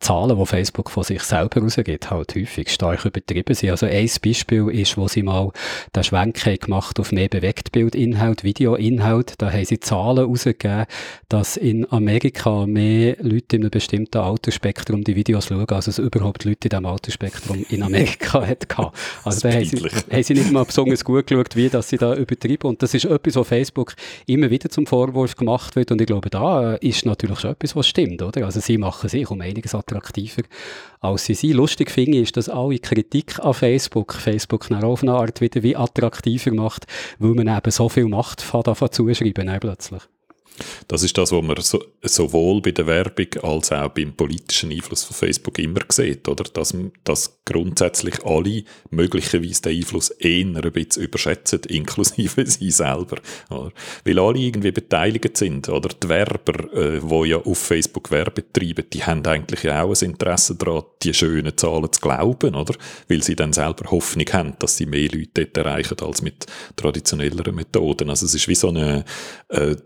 [0.00, 3.70] Zahlen, die Facebook von sich selber rausgibt, halt häufig stark übertrieben sind.
[3.70, 5.52] Also ein Beispiel ist, wo sie mal
[5.94, 9.34] den Schwenk haben gemacht auf mehr Bewegtbildinhalt, Videoinhalt.
[9.36, 10.86] Da haben sie Zahlen rausgegeben,
[11.28, 16.44] dass in Amerika mehr Leute in einem bestimmten Altersspektrum die Videos schauen, als es überhaupt
[16.44, 18.66] Leute in diesem Altersspektrum in Amerika hat
[19.24, 22.14] Also da haben sie, haben sie nicht mal besonders gut geschaut, wie dass sie da
[22.14, 22.68] übertrieben.
[22.68, 23.94] Und das ist etwas, was Facebook
[24.26, 25.92] immer wieder zum Vorwurf gemacht wird.
[25.92, 28.46] Und ich glaube, da ist natürlich schon etwas, was stimmt, oder?
[28.46, 30.42] Also sie machen sich um einiges attraktiver
[31.00, 31.54] als sie sind.
[31.54, 36.52] Lustig finde ich, dass alle Kritik an Facebook, Facebook auf eine Art wieder wie attraktiver
[36.52, 36.86] macht,
[37.18, 40.02] weil man eben so viel Macht davon zuschreiben plötzlich.
[40.88, 45.04] Das ist das, was man so, sowohl bei der Werbung als auch beim politischen Einfluss
[45.04, 46.44] von Facebook immer sieht, oder?
[46.44, 53.16] Dass, dass grundsätzlich alle möglicherweise den Einfluss eher ein bisschen überschätzen, inklusive sie selber.
[53.50, 53.72] Oder?
[54.04, 55.88] Weil alle irgendwie beteiligt sind, oder?
[55.88, 60.56] Die Werber, äh, die ja auf Facebook Werbe treiben, die haben eigentlich auch ein Interesse
[60.56, 62.74] daran, die schönen Zahlen zu glauben, oder?
[63.08, 67.54] Weil sie dann selber Hoffnung haben, dass sie mehr Leute dort erreichen als mit traditionelleren
[67.54, 68.10] Methoden.
[68.10, 69.04] Also es ist wie so eine,
[69.48, 69.76] äh,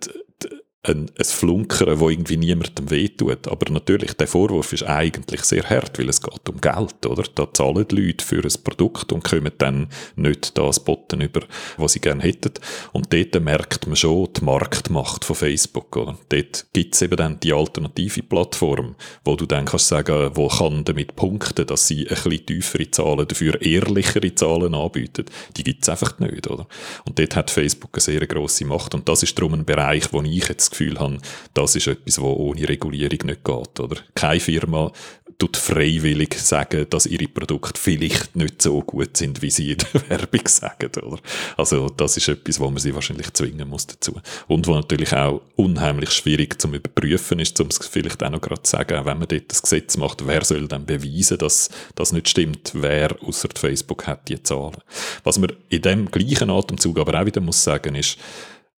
[0.84, 3.48] ein, ein Flunkern, wo irgendwie niemandem wehtut.
[3.48, 7.24] Aber natürlich, der Vorwurf ist eigentlich sehr hart, weil es geht um Geld, oder?
[7.34, 11.40] Da zahlen die Leute für ein Produkt und kommen dann nicht das Botten über,
[11.78, 12.52] was sie gerne hätten.
[12.92, 16.18] Und dort merkt man schon die Marktmacht von Facebook, oder?
[16.28, 18.94] Dort gibt's eben dann die alternative Plattform,
[19.24, 23.26] wo du dann kannst sagen, wo kann damit punkten, dass sie ein bisschen tiefere Zahlen,
[23.26, 25.24] dafür ehrlichere Zahlen anbieten.
[25.56, 26.66] Die gibt's einfach nicht, oder?
[27.06, 28.94] Und dort hat Facebook eine sehr grosse Macht.
[28.94, 31.18] Und das ist darum ein Bereich, wo ich jetzt Gefühl habe,
[31.54, 33.80] das ist etwas, was ohne Regulierung nicht geht.
[33.80, 33.96] Oder?
[34.14, 34.92] Keine Firma
[35.38, 40.08] tut freiwillig sagen, dass ihre Produkte vielleicht nicht so gut sind, wie sie in der
[40.10, 40.90] Werbung sagen.
[41.02, 41.18] Oder?
[41.56, 44.20] Also das ist etwas, wo man sie wahrscheinlich zwingen muss dazu.
[44.46, 48.62] Und wo natürlich auch unheimlich schwierig zum überprüfen ist, um es vielleicht auch noch gerade
[48.62, 52.28] zu sagen, wenn man dort das Gesetz macht, wer soll dann beweisen, dass das nicht
[52.28, 54.78] stimmt, wer außer Facebook hat die Zahlen.
[55.24, 58.18] Was man in dem gleichen Atemzug aber auch wieder muss sagen ist,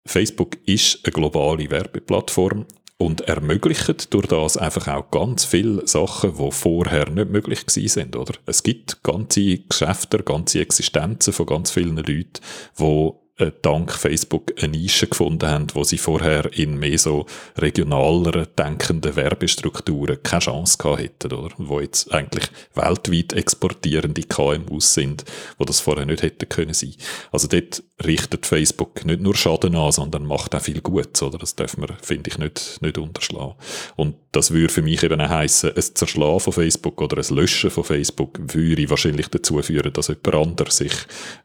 [0.07, 2.67] Facebook ist eine globale Werbeplattform
[2.99, 8.17] und ermöglicht durch das einfach auch ganz viele Sachen, die vorher nicht möglich gewesen sind,
[8.17, 8.35] oder?
[8.47, 12.40] Es gibt ganze Geschäfte, ganze Existenzen von ganz vielen Leuten,
[12.79, 18.47] die äh, dank Facebook eine Nische gefunden haben, wo sie vorher in mehr so regionaler
[18.47, 21.53] denkenden Werbestrukturen keine Chance gehabt hätten, oder?
[21.59, 25.25] Wo jetzt eigentlich weltweit exportierende KMUs sind,
[25.59, 26.95] wo das vorher nicht hätten können sein.
[27.33, 31.39] Also dort richtet Facebook nicht nur Schaden an, sondern macht auch viel Gutes, oder?
[31.39, 33.55] Das darf man, finde ich, nicht, nicht unterschlagen.
[33.95, 37.71] Und das würde für mich eben auch heissen, ein Zerschlagen von Facebook oder ein Löschen
[37.71, 40.93] von Facebook würde wahrscheinlich dazu führen, dass jemand anderes sich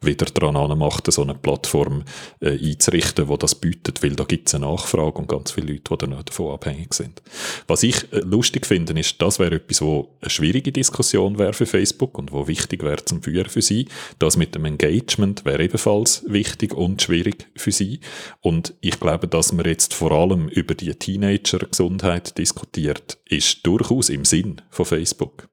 [0.02, 2.04] wieder daran macht, so eine Plattform
[2.40, 5.84] äh, einzurichten, wo das bietet, weil da gibt es eine Nachfrage und ganz viele Leute,
[5.92, 7.22] die dann davon abhängig sind.
[7.68, 11.68] Was ich äh, lustig finde, ist, das wäre etwas, wo eine schwierige Diskussion wäre für
[11.68, 13.88] Facebook und wo wichtig wäre zum Führen für sie.
[14.18, 16.39] Das mit dem Engagement wäre ebenfalls wichtig
[16.74, 18.00] und schwierig für sie.
[18.42, 24.26] Und ich glaube, dass man jetzt vor allem über die Teenager-Gesundheit diskutiert, ist durchaus im
[24.26, 25.50] Sinn von Facebook.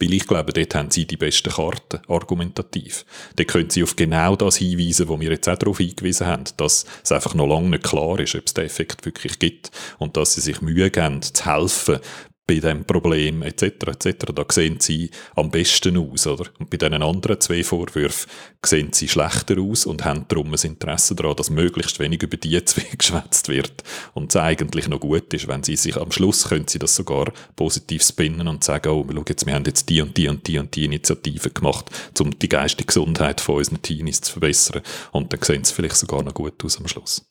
[0.00, 3.04] Weil ich glaube, dort haben sie die besten Karten, argumentativ.
[3.36, 6.86] Dort können sie auf genau das hinweisen, wo wir jetzt auch darauf hingewiesen haben, dass
[7.04, 10.34] es einfach noch lange nicht klar ist, ob es den Effekt wirklich gibt und dass
[10.34, 11.98] sie sich Mühe geben, zu helfen,
[12.46, 13.62] bei dem Problem etc.
[13.62, 14.26] etc.
[14.34, 16.46] Da sehen sie am besten aus, oder?
[16.58, 18.30] Und bei diesen anderen zwei Vorwürfen
[18.64, 22.64] sehen sie schlechter aus und haben darum ein Interesse daran, dass möglichst wenig über die
[22.64, 23.82] zwei geschwätzt wird
[24.14, 27.32] und es eigentlich noch gut ist, wenn sie sich am Schluss können sie das sogar
[27.56, 30.58] positiv spinnen und sagen, oh, schau jetzt, wir haben jetzt die und die und die
[30.58, 34.82] und die Initiative gemacht, um die geistige Gesundheit von unseren Teenies zu verbessern
[35.12, 37.24] und dann sehen sie vielleicht sogar noch gut aus am Schluss.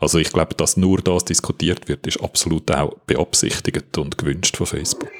[0.00, 4.66] Also ich glaube, dass nur das diskutiert wird, ist absolut auch beabsichtigt und gewünscht von
[4.66, 5.12] Facebook.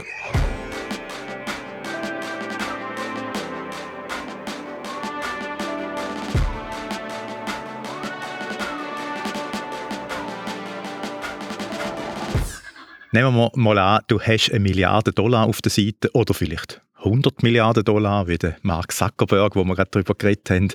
[13.15, 17.43] Nehmen wir mal an, du hast eine Milliarde Dollar auf der Seite oder vielleicht 100
[17.43, 20.69] Milliarden Dollar, wie der Mark Zuckerberg, wo wir gerade darüber geredet haben.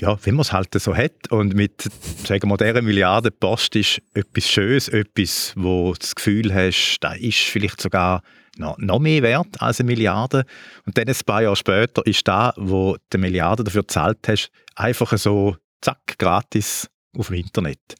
[0.00, 1.30] Ja, wie man es halt so hat.
[1.30, 1.88] Und mit,
[2.24, 7.12] sagen wir, dieser Milliarde Post ist etwas Schönes, etwas, wo du das Gefühl hast, da
[7.12, 8.22] ist vielleicht sogar
[8.56, 10.44] noch, noch mehr wert als eine Milliarde.
[10.86, 14.50] Und dann ein paar Jahre später ist da, wo du eine Milliarde dafür gezahlt hast,
[14.74, 17.96] einfach so, zack, gratis auf dem Internet.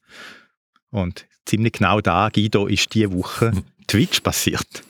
[0.91, 3.53] Und ziemlich genau da, Guido, ist diese Woche
[3.87, 4.83] Twitch passiert.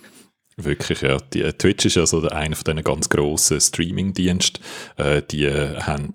[0.59, 1.19] Wirklich, ja.
[1.35, 4.63] Die, äh, Twitch ist ja so einer von diesen ganz grossen Streaming-Diensten.
[4.97, 6.15] Äh, die äh, haben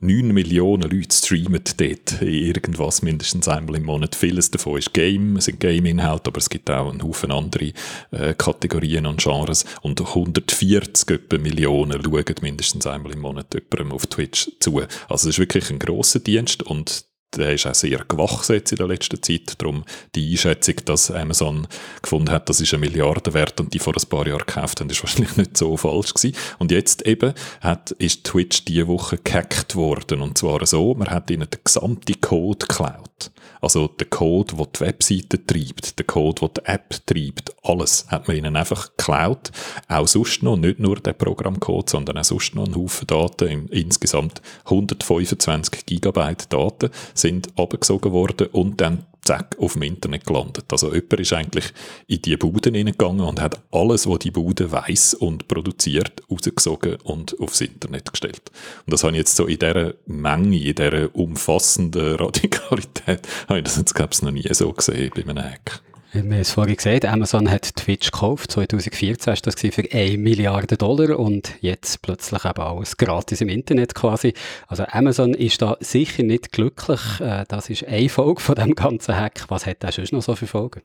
[0.00, 4.16] 9 Millionen Leute streamen dort irgendwas mindestens einmal im Monat.
[4.16, 7.72] Vieles davon ist Game, sind Game-Inhalte, aber es gibt auch einen Haufen andere
[8.10, 9.64] äh, Kategorien und Genres.
[9.82, 14.80] Und 140 Millionen schauen mindestens einmal im Monat jemandem auf Twitch zu.
[15.08, 17.04] Also es ist wirklich ein grosser Dienst und
[17.36, 19.54] der ist auch sehr gewachsen jetzt in der letzten Zeit.
[19.58, 21.66] Darum die Einschätzung, dass Amazon
[22.02, 24.90] gefunden hat, das ist eine Milliarde wert und die vor ein paar Jahren gekauft haben,
[24.90, 26.36] ist wahrscheinlich nicht so falsch gewesen.
[26.58, 30.22] Und jetzt eben hat, ist Twitch diese Woche gehackt worden.
[30.22, 33.30] Und zwar so, man hat ihnen den gesamten Code geklaut.
[33.60, 38.28] Also der Code, der die Webseite treibt, der Code, der die App treibt, alles hat
[38.28, 39.50] man ihnen einfach geklaut.
[39.88, 44.40] Auch sonst noch, nicht nur der Programmcode, sondern auch sonst noch ein Haufen Daten, insgesamt
[44.66, 46.90] 125 Gigabyte Daten
[47.26, 50.66] sind abgesogen worden und dann zack, auf dem Internet gelandet.
[50.70, 51.72] Also jemand ist eigentlich
[52.06, 57.38] in die Bude hineingegangen und hat alles, was die Bude weiß und produziert, rausgesogen und
[57.40, 58.52] aufs Internet gestellt.
[58.86, 63.64] Und das habe ich jetzt so in dieser Menge, in dieser umfassenden Radikalität, habe ich
[63.64, 65.82] das jetzt, glaube ich, noch nie so gesehen bei einem Hack.
[66.16, 68.50] Wir haben es vorhin gesagt, Amazon hat Twitch gekauft.
[68.50, 73.94] 2014 war das für 1 Milliarde Dollar und jetzt plötzlich eben alles gratis im Internet
[73.94, 74.32] quasi.
[74.66, 77.20] Also Amazon ist da sicher nicht glücklich.
[77.20, 79.44] Äh, das ist eine Folge von dem ganzen Hack.
[79.48, 80.80] Was hat das sonst noch so für Folgen?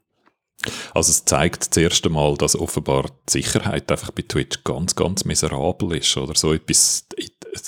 [0.93, 5.23] Also es zeigt das erste Mal, dass offenbar die Sicherheit einfach bei Twitch ganz, ganz
[5.23, 7.07] miserabel ist oder so etwas,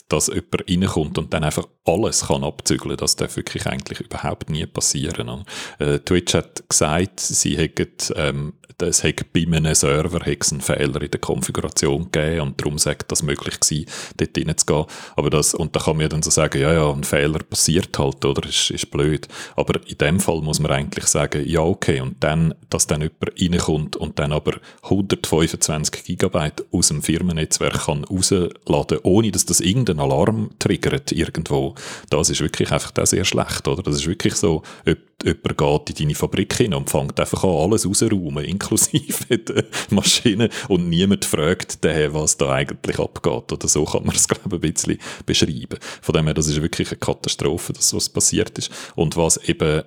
[0.10, 2.98] dass jemand reinkommt und dann einfach alles kann abzügeln.
[2.98, 5.46] Das darf wirklich eigentlich überhaupt nie passieren.
[5.80, 11.12] Äh, Twitch hat gesagt, sie hätten ähm, es hat bei einem Server einen Fehler in
[11.12, 13.86] der Konfiguration gegeben und darum sagt das möglich gewesen,
[14.17, 14.86] dort reinzugehen.
[15.15, 18.24] Aber das, und da kann man dann so sagen, ja, ja, ein Fehler passiert halt,
[18.26, 18.48] oder?
[18.48, 19.28] Ist, ist blöd.
[19.56, 23.39] Aber in dem Fall muss man eigentlich sagen, ja, okay, und dann, dass dann jemand
[23.39, 30.00] reinkommt und dann aber 125 Gigabyte aus dem Firmennetzwerk kann rausladen, ohne dass das irgendeinen
[30.00, 31.72] Alarm triggert irgendwo,
[32.09, 33.83] das ist wirklich einfach auch sehr schlecht, oder?
[33.83, 37.88] Das ist wirklich so, jemand geht in deine Fabrik hin und fängt einfach an, alles
[37.88, 43.51] rauszuräumen, inklusive der Maschine, und niemand fragt den, was da eigentlich abgeht.
[43.51, 45.79] Oder so kann man es, glaube ich, ein bisschen beschreiben.
[46.01, 48.71] Von dem her, das ist wirklich eine Katastrophe, dass was passiert ist.
[48.95, 49.83] Und was eben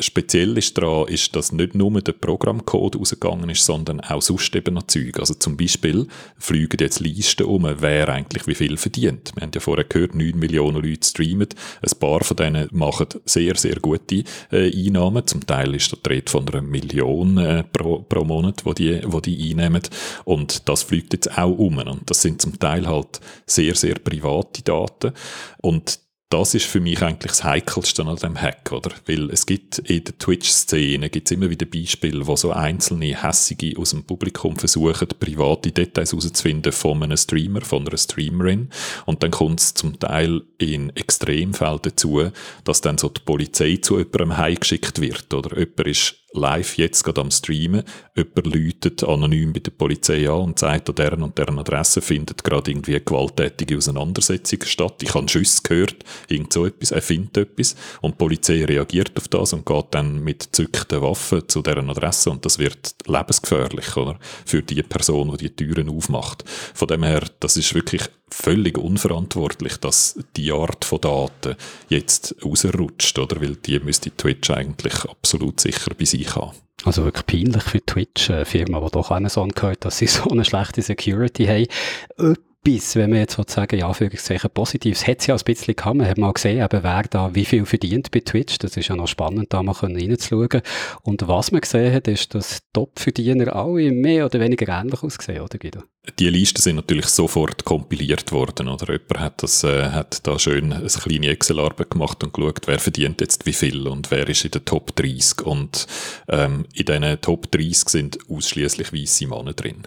[0.00, 4.74] speziell ist daran, ist, dass nicht nur der Programmcode rausgegangen ist, sondern auch sonst eben
[4.74, 5.18] noch Zeug.
[5.18, 6.06] Also zum Beispiel
[6.38, 9.32] fliegen jetzt Listen um, wer eigentlich wie viel verdient.
[9.34, 11.48] Wir haben ja vorher gehört, 9 Millionen Leute streamen.
[11.82, 15.26] Ein paar von denen machen sehr, sehr gute äh, Einnahmen.
[15.26, 19.20] Zum Teil ist der Rede von einer Million äh, pro, pro Monat, wo die, wo
[19.20, 19.82] die einnehmen.
[20.24, 21.78] Und das fliegt jetzt auch um.
[21.78, 25.12] Und das sind zum Teil halt sehr, sehr private Daten.
[25.60, 28.90] Und das ist für mich eigentlich das Heikelste an dem Hack, oder?
[29.06, 34.04] Weil es gibt in der Twitch-Szene immer wieder Beispiele, wo so einzelne Hässige aus dem
[34.04, 38.68] Publikum versuchen, private Details herauszufinden von einem Streamer, von einer Streamerin.
[39.06, 42.30] Und dann kommt es zum Teil in Extremfällen dazu,
[42.64, 47.20] dass dann so die Polizei zu jemandem heimgeschickt wird, oder jemand ist live jetzt gerade
[47.20, 47.84] am Streamen.
[48.14, 52.44] Jemand läutet anonym bei der Polizei an und sagt, an deren und deren Adresse findet
[52.44, 55.02] gerade irgendwie eine gewalttätige Auseinandersetzung statt.
[55.02, 59.28] Ich habe Schüsse gehört, irgend so etwas, er findet etwas und die Polizei reagiert auf
[59.28, 64.18] das und geht dann mit zückten Waffen zu deren Adresse und das wird lebensgefährlich, oder?
[64.44, 66.44] Für die Person, die die Türen aufmacht.
[66.74, 71.56] Von dem her, das ist wirklich völlig unverantwortlich, dass die Art von Daten
[71.88, 73.40] jetzt rausrutscht, oder?
[73.40, 76.52] Weil die müsste Twitch eigentlich absolut sicher bei sich haben.
[76.84, 80.44] Also wirklich peinlich für Twitch, eine Firma, die doch Amazon gehört, dass sie so eine
[80.44, 84.10] schlechte Security haben etwas, wenn man jetzt sozusagen, ja, für
[84.48, 85.96] Positives, hat es ja ein bisschen gehabt.
[85.96, 88.58] Man hat mal gesehen, eben, wer da wie viel verdient bei Twitch.
[88.58, 90.62] Das ist ja noch spannend, da mal reinzuschauen.
[91.02, 95.58] Und was man gesehen hat, ist, dass Top-Verdiener alle mehr oder weniger ähnlich aussehen, oder
[95.58, 95.82] Guido?
[96.18, 98.92] Die Listen sind natürlich sofort kompiliert worden, oder?
[98.92, 103.20] Jemand hat das, äh, hat da schön eine kleine Excel-Arbeit gemacht und geschaut, wer verdient
[103.20, 105.42] jetzt wie viel und wer ist in den Top 30.
[105.42, 105.86] Und,
[106.28, 109.86] ähm, in diesen Top 30 sind ausschließlich weiße Männer drin.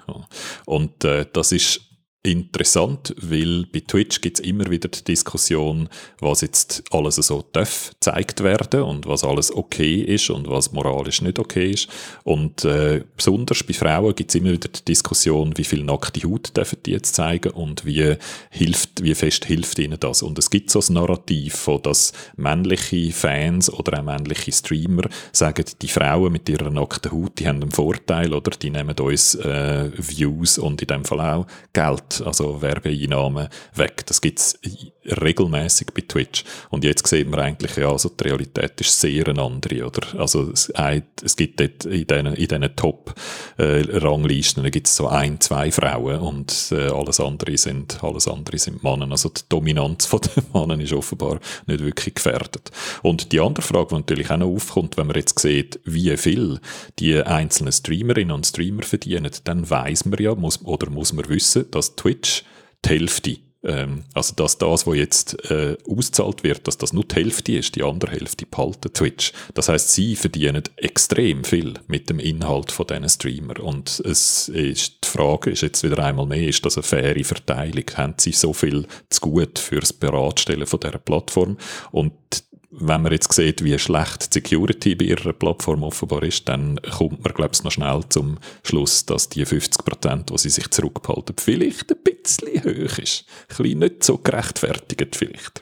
[0.66, 1.91] Und, äh, das ist
[2.24, 7.92] interessant, weil bei Twitch gibt es immer wieder die Diskussion, was jetzt alles so darf
[7.92, 11.88] gezeigt werden und was alles okay ist und was moralisch nicht okay ist.
[12.24, 16.56] Und äh, besonders bei Frauen gibt es immer wieder die Diskussion, wie viel nackte Haut
[16.56, 18.16] dürfen die jetzt zeigen und wie
[18.52, 20.22] hilft, wie fest hilft ihnen das.
[20.22, 25.66] Und es gibt so ein Narrativ, von dass männliche Fans oder auch männliche Streamer sagen,
[25.82, 29.90] die Frauen mit ihrer nackten Haut, die haben einen Vorteil oder die nehmen uns äh,
[29.98, 34.06] Views und in dem Fall auch Geld also Werbeeinnahmen weg.
[34.08, 34.60] Das gibt's
[35.06, 36.44] regelmäßig bei Twitch.
[36.70, 40.20] Und jetzt sieht man eigentlich, ja, also die Realität ist sehr eine andere, oder?
[40.20, 40.72] Also es,
[41.24, 46.20] es gibt dort in diesen, in diesen Top-Ranglisten, äh, gibt es so ein, zwei Frauen
[46.20, 49.10] und äh, alles andere sind, alles andere sind Männer.
[49.12, 52.72] Also die Dominanz von den Männern ist offenbar nicht wirklich gefährdet.
[53.02, 56.60] Und die andere Frage, die natürlich auch noch aufkommt, wenn man jetzt sieht, wie viel
[57.00, 61.70] die einzelnen Streamerinnen und Streamer verdienen, dann weiß man ja, muss, oder muss man wissen,
[61.72, 62.44] dass Twitch
[62.84, 67.16] die Hälfte ähm, also dass das, was jetzt äh, auszahlt wird, dass das nur die
[67.16, 69.34] Hälfte ist, die andere Hälfte behalten Twitch.
[69.54, 73.60] Das heißt, sie verdienen extrem viel mit dem Inhalt von diesen Streamer.
[73.60, 77.86] Und es ist, die Frage ist jetzt wieder einmal mehr, ist das eine faire Verteilung?
[77.96, 81.58] Haben sie so viel zu gut fürs Beratstellen von dieser Plattform?
[81.92, 82.14] Und
[82.72, 87.24] wenn man jetzt sieht, wie schlecht die Security bei ihrer Plattform offenbar ist, dann kommt
[87.24, 91.36] man, glaube ich, noch schnell zum Schluss, dass die 50 Prozent, die sie sich zurückbehalten,
[91.38, 93.26] vielleicht ein bisschen hoch ist.
[93.50, 95.62] Ein bisschen nicht so gerechtfertigt vielleicht.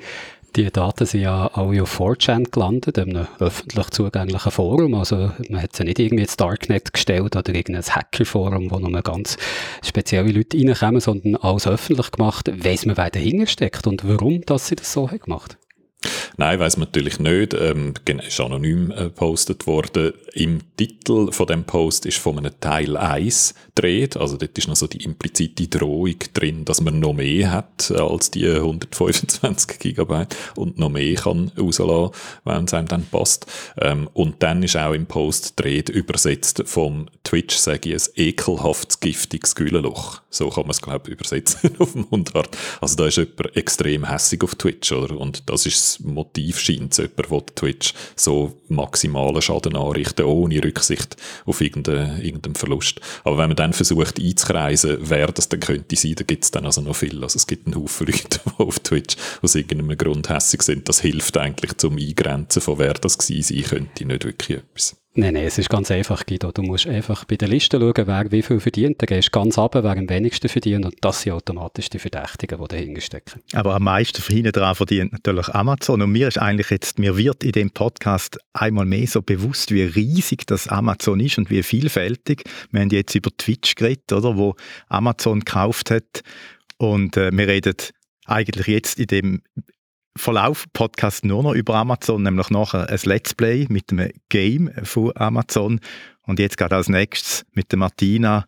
[0.55, 4.95] Die Daten sind ja alle auf 4chan gelandet, in einem öffentlich zugänglichen Forum.
[4.95, 9.37] Also man hat sie nicht irgendwie ins Darknet gestellt oder irgendein Hackerforum, wo nur ganz
[9.83, 12.51] spezielle Leute reinkommen, sondern alles öffentlich gemacht.
[12.51, 15.58] Weiss man, wer dahinter steckt und warum dass sie das so haben gemacht
[16.39, 17.53] Nein, weiß man natürlich nicht.
[17.53, 17.93] Ähm,
[18.25, 20.13] ist anonym äh, gepostet worden.
[20.31, 24.17] Im Titel von dem Post ist von einem Teil 1 dreht.
[24.17, 28.31] Also dort ist noch so die implizite Drohung drin, dass man noch mehr hat als
[28.31, 33.45] die 125 Gigabyte und noch mehr kann rauslassen, wenn es einem dann passt.
[33.77, 38.99] Ähm, und dann ist auch im Post dreht übersetzt vom Twitch, sage ich, ein ekelhaftes,
[38.99, 40.21] giftiges Gühlenloch.
[40.29, 42.55] So kann man es, glaube ich, übersetzen auf dem Mundart.
[42.81, 45.17] Also da ist jemand extrem hässig auf Twitch, oder?
[45.17, 50.63] Und das ist das Motiv, scheint es, jemand, der Twitch so maximalen Schaden anrichten, ohne
[50.63, 52.99] Rücksicht auf irgendeinen, irgendeinen Verlust.
[53.23, 56.65] Aber wenn man dann versucht einzukreisen, wer das dann könnte sein, da gibt es dann
[56.65, 57.21] also noch viel.
[57.23, 60.89] Also es gibt einen Haufen Leute, die auf Twitch aus irgendeinem Grund hässig sind.
[60.89, 64.95] Das hilft eigentlich zum Eingrenzen von wer das gewesen sein könnte, nicht wirklich etwas.
[65.15, 66.51] Nein, nein, es ist ganz einfach, Guido.
[66.51, 69.01] Du musst einfach bei der Liste schauen, wer wie viel verdient.
[69.01, 70.85] Dann gehst du ganz ab, wer am wenigsten verdient.
[70.85, 73.41] Und das sind automatisch die Verdächtigen, die dahinter stecken.
[73.53, 76.03] Aber am meisten hinten dran verdient natürlich Amazon.
[76.03, 79.81] Und mir ist eigentlich jetzt, mir wird in dem Podcast einmal mehr so bewusst, wie
[79.81, 82.43] riesig das Amazon ist und wie vielfältig.
[82.71, 84.55] Wir haben jetzt über Twitch geredet, oder, wo
[84.89, 86.21] Amazon gekauft hat.
[86.77, 87.75] Und äh, wir reden
[88.25, 89.41] eigentlich jetzt in dem
[90.17, 95.11] Verlauf Podcast nur noch über Amazon, nämlich nachher ein Let's Play mit einem Game von
[95.15, 95.79] Amazon
[96.23, 98.45] und jetzt gerade als nächstes mit der Martina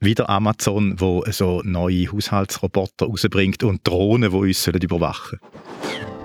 [0.00, 6.19] wieder Amazon, wo so neue Haushaltsroboter rausbringt und Drohnen, die uns überwachen sollen.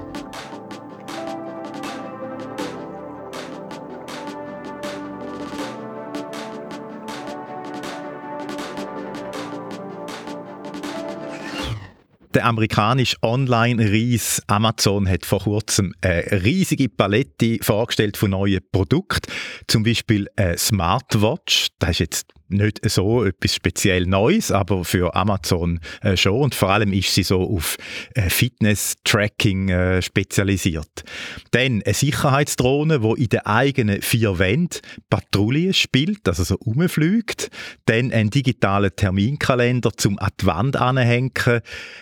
[12.35, 19.31] Der amerikanische Online-Ries Amazon hat vor kurzem eine riesige Palette vorgestellt von neuen Produkten.
[19.67, 21.69] Zum Beispiel eine Smartwatch.
[21.79, 26.41] Das ist jetzt nicht so etwas speziell Neues, aber für Amazon äh, schon.
[26.41, 27.77] Und vor allem ist sie so auf
[28.13, 31.03] äh, Fitness-Tracking äh, spezialisiert.
[31.51, 34.79] Dann eine Sicherheitsdrohne, die in den eigenen vier Wänden
[35.09, 37.49] Patrouille spielt, also so rumfliegt.
[37.85, 41.31] Dann ein digitaler Terminkalender zum an anhängen.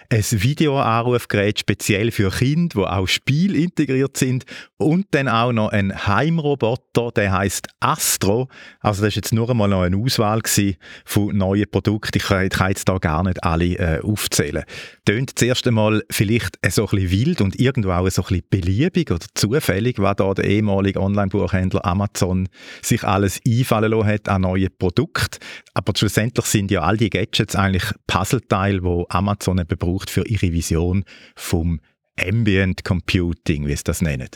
[0.09, 4.45] Ein Videoanrufgerät speziell für Kinder, wo auch Spiel integriert sind.
[4.77, 8.49] Und dann auch noch ein Heimroboter, der heißt Astro.
[8.79, 10.75] Also das ist jetzt nur einmal noch eine Auswahl Auswahl
[11.05, 12.17] von neuen Produkten.
[12.17, 14.63] Ich kann, jetzt da gar nicht alle äh, aufzählen.
[15.05, 19.11] Tönt zuerst einmal vielleicht so ein bisschen wild und irgendwo auch so ein bisschen beliebig
[19.11, 22.49] oder zufällig, was da der ehemalige Online-Buchhändler Amazon
[22.81, 25.39] sich alles einfallen lassen hat an neue Produkte.
[25.73, 30.51] Aber schlussendlich sind ja all die Gadgets eigentlich Puzzleteile, die Amazon eben braucht für ihre
[30.51, 31.03] Vision
[31.35, 31.79] vom
[32.19, 34.29] Ambient Computing, wie es das nennen.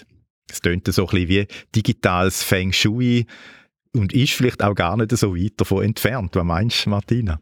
[0.50, 3.26] Es tönt so ein bisschen wie digitales Feng Shui,
[3.98, 6.36] und ist vielleicht auch gar nicht so weit davon entfernt.
[6.36, 7.40] Was meinst du, Martina?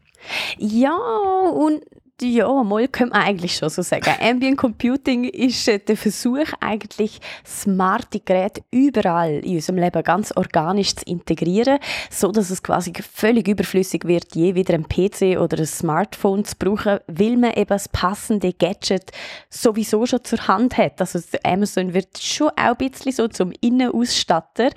[0.58, 1.82] Ja, und
[2.22, 4.14] ja, mal könnte man eigentlich schon so sagen.
[4.20, 10.96] Ambient Computing ist äh, der Versuch, eigentlich smarte Geräte überall in unserem Leben ganz organisch
[10.96, 11.78] zu integrieren,
[12.10, 16.56] so dass es quasi völlig überflüssig wird, je wieder ein PC oder ein Smartphone zu
[16.58, 19.12] brauchen, weil man eben das passende Gadget
[19.50, 21.00] sowieso schon zur Hand hat.
[21.00, 24.70] Also Amazon wird schon auch ein bisschen so zum Innenausstatter.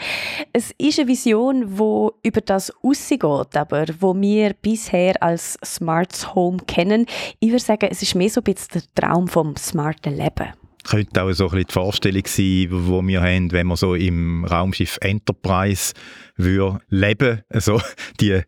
[0.52, 6.58] Es ist eine Vision, wo über das rausgeht, aber wo wir bisher als Smart Home
[6.68, 7.06] kennen,
[7.40, 10.54] ich würde sagen, es ist mehr so ein bisschen der Traum vom smarten Leben
[10.90, 14.46] könnte auch so ein bisschen die Vorstellung sein, die wir haben, wenn wir so im
[14.46, 15.94] Raumschiff Enterprise
[16.36, 17.82] würde leben, also
[18.20, 18.42] die,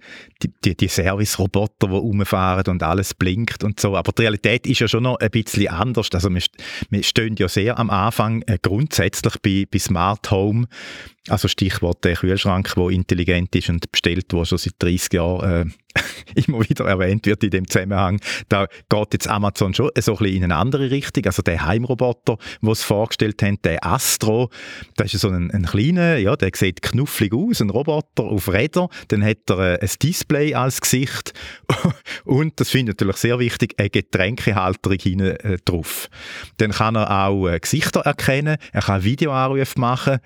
[0.64, 3.96] die, die Service-Roboter, die rumfahren und alles blinkt und so.
[3.96, 6.10] Aber die Realität ist ja schon noch ein bisschen anders.
[6.14, 6.42] Also wir,
[6.90, 10.68] wir stehen ja sehr am Anfang äh, grundsätzlich bei, bei Smart Home,
[11.30, 16.02] also Stichwort der Kühlschrank, der intelligent ist und bestellt, wo schon seit 30 Jahren äh,
[16.46, 18.20] immer wieder erwähnt wird in dem Zusammenhang.
[18.50, 21.26] Da geht jetzt Amazon schon so ein bisschen in eine andere Richtung.
[21.26, 24.50] Also der Heimroboter, den sie vorgestellt haben, der Astro,
[24.96, 28.88] das ist so ein, ein kleiner, ja, der sieht knufflig aus, ein Roboter auf Rädern,
[29.10, 31.34] dann hat er äh, ein Display als Gesicht
[32.26, 36.10] und, das finde ich natürlich sehr wichtig, eine Getränkehalterung hinten äh, drauf.
[36.58, 40.20] Dann kann er auch äh, Gesichter erkennen, er kann Videoanrufe machen,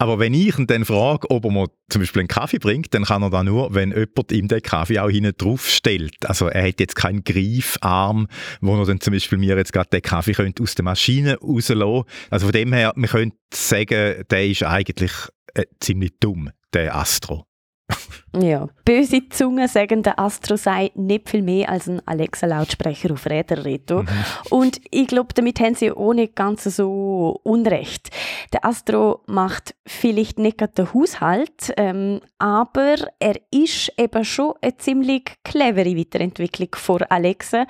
[0.00, 3.04] aber wenn ich ihn dann frage, ob er mir zum Beispiel einen Kaffee bringt, dann
[3.04, 6.24] kann er das nur, wenn jemand ihm den Kaffee auch hinten drauf stellt.
[6.24, 8.26] Also er hat jetzt keinen Greifarm,
[8.62, 12.04] wo er dann zum Beispiel mir jetzt gerade den Kaffee könnte aus der Maschine rauslassen
[12.30, 15.12] Also von dem her, man könnte sagen, der ist eigentlich
[15.52, 17.49] äh, ziemlich dumm, der Astro.
[18.40, 24.02] Ja, böse Zungen sagen, der Astro sei nicht viel mehr als ein Alexa-Lautsprecher auf Räderreto.
[24.02, 24.08] Mhm.
[24.50, 28.10] Und ich glaube, damit haben sie nicht ganz so Unrecht.
[28.52, 35.32] Der Astro macht vielleicht nicht den Haushalt, ähm, aber er ist eben schon eine ziemlich
[35.42, 37.66] clevere Weiterentwicklung vor Alexa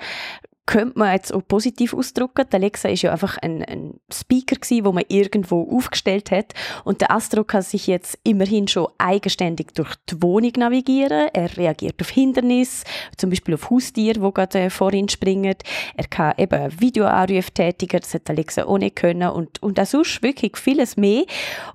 [0.65, 2.45] könnte man jetzt auch positiv ausdrücken.
[2.51, 6.53] Der Alexa ist ja einfach ein, ein Speaker gewesen, wo man irgendwo aufgestellt hat
[6.83, 11.29] und der Astro kann sich jetzt immerhin schon eigenständig durch die Wohnung navigieren.
[11.33, 12.85] Er reagiert auf Hindernisse,
[13.17, 15.55] zum Beispiel auf Haustiere, wo gerade äh, vor ihn springen.
[15.95, 20.21] Er kann eben Videoanrufe tätigen, das hat Alexa auch nicht können und, und auch sonst
[20.21, 21.25] wirklich vieles mehr.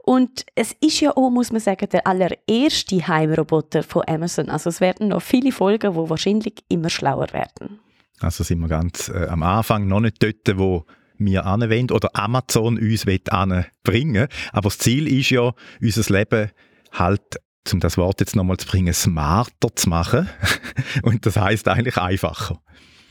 [0.04, 4.48] Und es ist ja auch, muss man sagen, der allererste Heimroboter von Amazon.
[4.48, 7.80] Also es werden noch viele Folgen, wo wahrscheinlich immer schlauer werden.
[8.20, 10.86] Also sind wir ganz äh, am Anfang noch nicht dort, wo
[11.18, 16.50] wir anwenden oder Amazon uns anbringen Aber das Ziel ist ja, unser Leben
[16.92, 17.40] halt
[17.72, 20.28] um das Wort jetzt nochmal zu bringen, smarter zu machen.
[21.02, 22.60] Und das heißt eigentlich einfacher.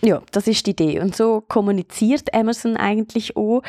[0.02, 1.00] Ja, das ist die Idee.
[1.00, 3.62] Und so kommuniziert Amazon eigentlich auch.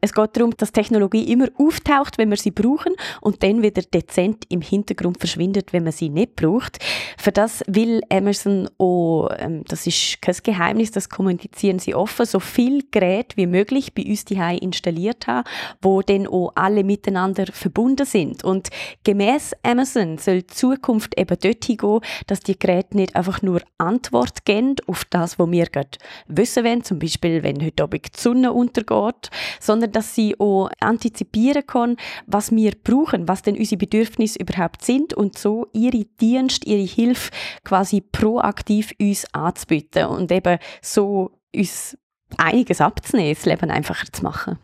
[0.00, 4.44] Es geht darum, dass Technologie immer auftaucht, wenn wir sie brauchen und dann wieder dezent
[4.48, 6.78] im Hintergrund verschwindet, wenn man sie nicht braucht.
[7.16, 12.40] Für das will Amazon auch, ähm, das ist kein Geheimnis, das kommunizieren sie offen, so
[12.40, 15.48] viel Geräte wie möglich bei uns die installiert haben,
[15.80, 18.44] wo dann auch alle miteinander verbunden sind.
[18.44, 18.68] Und
[19.04, 24.44] gemäß Amazon soll die Zukunft eben dorthin gehen, dass die Geräte nicht einfach nur Antwort
[24.44, 28.52] geben auf das, was wir gerade wissen wollen, zum Beispiel, wenn heute Abend die Sonne
[28.52, 31.96] untergeht, sondern dass sie auch antizipieren können,
[32.26, 37.30] was wir brauchen, was denn unsere Bedürfnisse überhaupt sind und so ihre Dienst, ihre Hilfe
[37.64, 41.96] quasi proaktiv uns anzubieten und eben so uns
[42.36, 44.58] einiges abzunehmen, das Leben einfacher zu machen.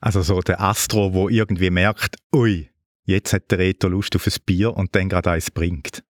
[0.00, 2.70] Also so der Astro, wo irgendwie merkt, ui,
[3.04, 6.02] jetzt hat der Reto Lust auf ein Bier und dann gerade eins bringt.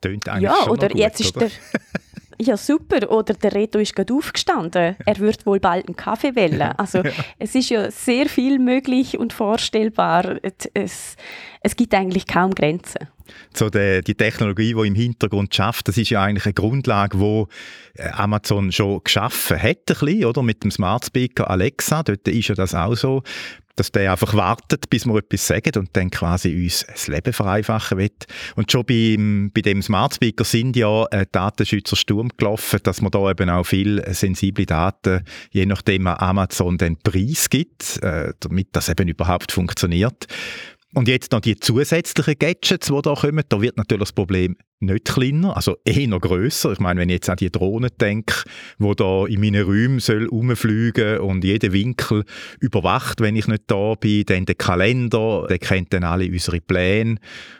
[0.00, 1.48] Tönt eigentlich ja, schon oder gut, jetzt ist oder?
[1.48, 1.80] der
[2.40, 3.10] Ja, super.
[3.10, 4.96] Oder der Reto ist gerade aufgestanden.
[5.04, 6.72] Er wird wohl bald einen Kaffee wählen.
[6.76, 7.02] Also
[7.38, 10.36] es ist ja sehr viel möglich und vorstellbar.
[10.74, 11.16] Es,
[11.62, 13.08] es gibt eigentlich kaum Grenzen.
[13.54, 17.48] So die, die Technologie, die im Hintergrund schafft, das ist ja eigentlich eine Grundlage, wo
[17.94, 20.42] äh, Amazon schon geschaffen hat, oder?
[20.42, 22.02] Mit dem Smart Speaker Alexa.
[22.02, 23.22] Dort ist ja das auch so
[23.78, 27.98] dass der einfach wartet, bis wir etwas sagen und dann quasi uns das Leben vereinfachen
[27.98, 28.10] will.
[28.56, 33.10] Und schon beim, bei dem Smart Speaker sind ja äh, Datenschützer Sturm gelaufen, dass man
[33.10, 38.88] da eben auch viel sensible Daten, je nachdem Amazon den Preis gibt, äh, damit das
[38.88, 40.26] eben überhaupt funktioniert.
[40.94, 45.04] Und jetzt noch die zusätzlichen Gadgets, die da kommen, da wird natürlich das Problem nicht
[45.04, 46.72] kleiner, also eher noch grösser.
[46.72, 48.44] Ich meine, wenn ich jetzt an die Drohnen denke,
[48.78, 52.24] wo da in meinen Räumen soll rumfliegen und jeden Winkel
[52.60, 57.16] überwacht, wenn ich nicht da bin, dann der Kalender, der kennt dann alle unsere Pläne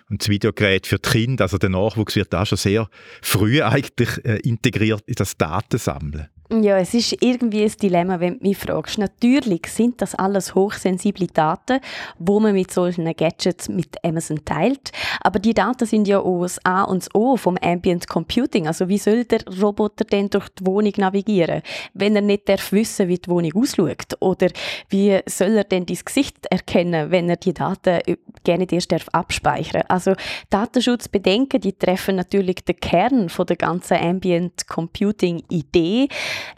[0.09, 2.89] und das Videogerät für die Kinder, also der Nachwuchs wird da schon sehr
[3.20, 6.29] früh eigentlich äh, integriert in das Datensammeln.
[6.51, 8.96] Ja, es ist irgendwie ein Dilemma, wenn du mich fragst.
[8.96, 11.78] Natürlich sind das alles hochsensible Daten,
[12.18, 14.90] wo man mit solchen Gadgets mit Amazon teilt.
[15.20, 18.66] Aber die Daten sind ja auch das A und das O vom Ambient Computing.
[18.66, 21.61] Also wie soll der Roboter denn durch die Wohnung navigieren,
[21.92, 24.16] wenn er nicht darf wissen, wie die Wohnung ausschaut?
[24.20, 24.49] Oder
[24.88, 28.01] wie soll er denn dein Gesicht erkennen, wenn er die Daten
[28.44, 29.82] gerne erst darf abspeichern?
[29.88, 30.14] Also
[30.49, 36.09] Datenschutzbedenken, die treffen natürlich den Kern von der ganzen Ambient Computing Idee.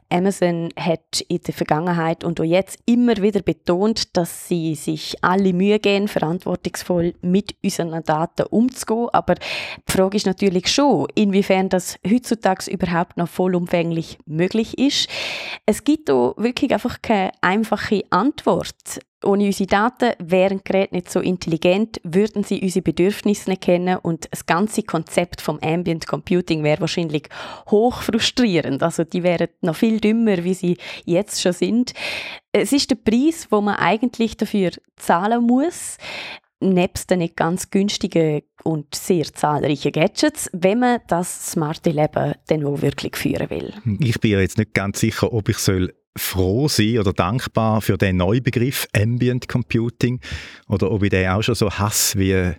[0.09, 5.53] Amazon hat in der Vergangenheit und auch jetzt immer wieder betont, dass sie sich alle
[5.53, 9.09] Mühe geben, verantwortungsvoll mit unseren Daten umzugehen.
[9.13, 15.09] Aber die Frage ist natürlich schon, inwiefern das heutzutage überhaupt noch vollumfänglich möglich ist.
[15.67, 19.01] Es gibt auch wirklich einfach keine einfache Antwort.
[19.25, 24.29] Ohne unsere Daten wären Geräte nicht so intelligent, würden sie unsere Bedürfnisse nicht kennen und
[24.31, 27.29] das ganze Konzept vom Ambient Computing wäre wahrscheinlich
[27.71, 28.83] hoch frustrierend.
[28.83, 31.93] Also die wären noch viel dümmer, wie sie jetzt schon sind.
[32.53, 35.99] Es ist der Preis, wo man eigentlich dafür zahlen muss
[36.61, 42.67] nebst den nicht ganz günstigen und sehr zahlreichen Gadgets, wenn man das smarte Leben dann
[42.67, 43.73] auch wirklich führen will.
[44.01, 48.17] Ich bin jetzt nicht ganz sicher, ob ich soll froh sein oder dankbar für den
[48.17, 50.21] neuen Begriff Ambient Computing
[50.69, 52.55] oder ob ich den auch schon so hasse wie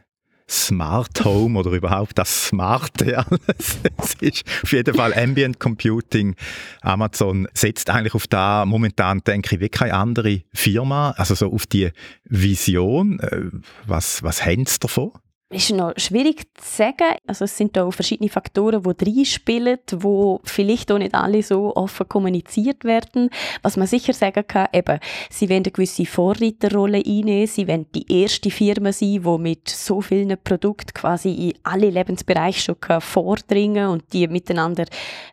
[0.52, 3.80] Smart Home oder überhaupt das Smarte alles.
[3.98, 6.36] es ist auf jeden Fall Ambient Computing.
[6.82, 11.68] Amazon setzt eigentlich auf da momentan, denke ich, wie keine andere Firma, also so auf
[11.68, 11.92] die
[12.26, 13.20] Vision.
[13.22, 13.46] Äh,
[13.86, 15.12] was, was sie davon?
[15.52, 17.16] Ist noch schwierig zu sagen.
[17.28, 21.76] Also es sind da auch verschiedene Faktoren, die reinspielen, wo vielleicht auch nicht alle so
[21.76, 23.30] offen kommuniziert werden.
[23.62, 25.00] Was man sicher sagen kann, eben,
[25.30, 30.02] sie wollen eine gewisse Vorreiterrolle einnehmen, sie wollen die erste Firma sein, die mit so
[30.02, 34.86] vielen Produkten quasi in alle Lebensbereiche schon vordringen und die miteinander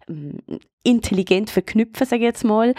[0.08, 0.38] ähm,
[0.88, 2.74] intelligent verknüpfen, sage ich jetzt mal.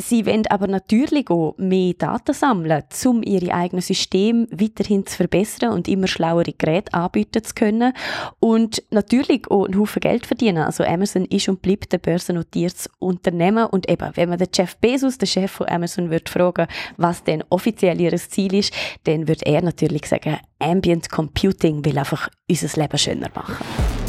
[0.00, 5.72] Sie wollen aber natürlich auch mehr Daten sammeln, um ihre eigenen Systeme weiterhin zu verbessern
[5.72, 7.92] und immer schlauere Geräte anbieten zu können.
[8.40, 10.64] Und natürlich auch einen Haufen Geld verdienen.
[10.64, 13.66] Also Amazon ist und bleibt ein börsennotiertes Unternehmen.
[13.66, 17.44] Und eben, wenn man den Jeff Bezos, den Chef von Amazon, wird fragen, was denn
[17.50, 18.74] offiziell ihr Ziel ist,
[19.04, 24.03] dann wird er natürlich sagen, Ambient Computing will einfach unser Leben schöner machen.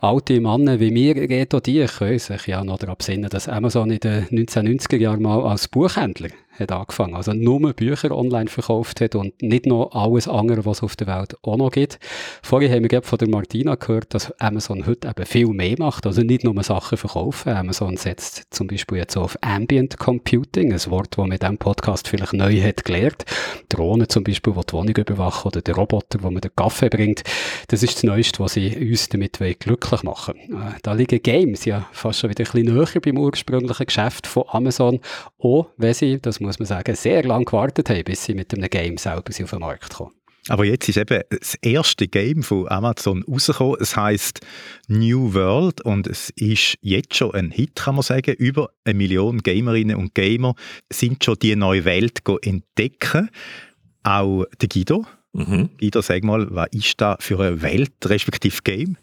[0.00, 4.00] Alte Männer wie mir, Reto, die können sich ja noch daran besinnen, dass Amazon in
[4.00, 6.30] den 1990er Jahren mal als Buchhändler
[6.60, 7.14] hat angefangen.
[7.14, 11.06] Also nur Bücher online verkauft hat und nicht noch alles andere, was es auf der
[11.06, 11.98] Welt auch noch gibt.
[12.42, 16.06] Vorhin haben wir von der Martina gehört, dass Amazon heute eben viel mehr macht.
[16.06, 17.52] Also nicht nur Sachen verkaufen.
[17.52, 22.08] Amazon setzt zum Beispiel jetzt auf Ambient Computing, ein Wort, das man in diesem Podcast
[22.08, 23.24] vielleicht neu hat gelernt.
[23.68, 27.22] Drohnen zum Beispiel, die die Wohnung überwachen oder der Roboter, wo man den Kaffee bringt.
[27.68, 31.86] Das ist das Neueste, was sie uns damit glücklich machen äh, Da liegen Games ja
[31.92, 35.00] fast schon wieder ein bisschen näher beim ursprünglichen Geschäft von Amazon.
[35.38, 38.52] Auch wenn sie, das muss muss man sagen, sehr lange gewartet haben, bis sie mit
[38.54, 40.12] einem Game selber auf den Markt kommen.
[40.48, 43.76] Aber jetzt ist eben das erste Game von Amazon rausgekommen.
[43.78, 44.40] Es heißt
[44.88, 48.34] New World und es ist jetzt schon ein Hit, kann man sagen.
[48.34, 50.54] Über eine Million Gamerinnen und Gamer
[50.90, 53.28] sind schon die neue Welt entdecken.
[54.02, 55.06] Auch der Guido.
[55.32, 55.68] Mhm.
[55.78, 58.96] Guido, sag mal, was ist da für eine Welt, respektive Game?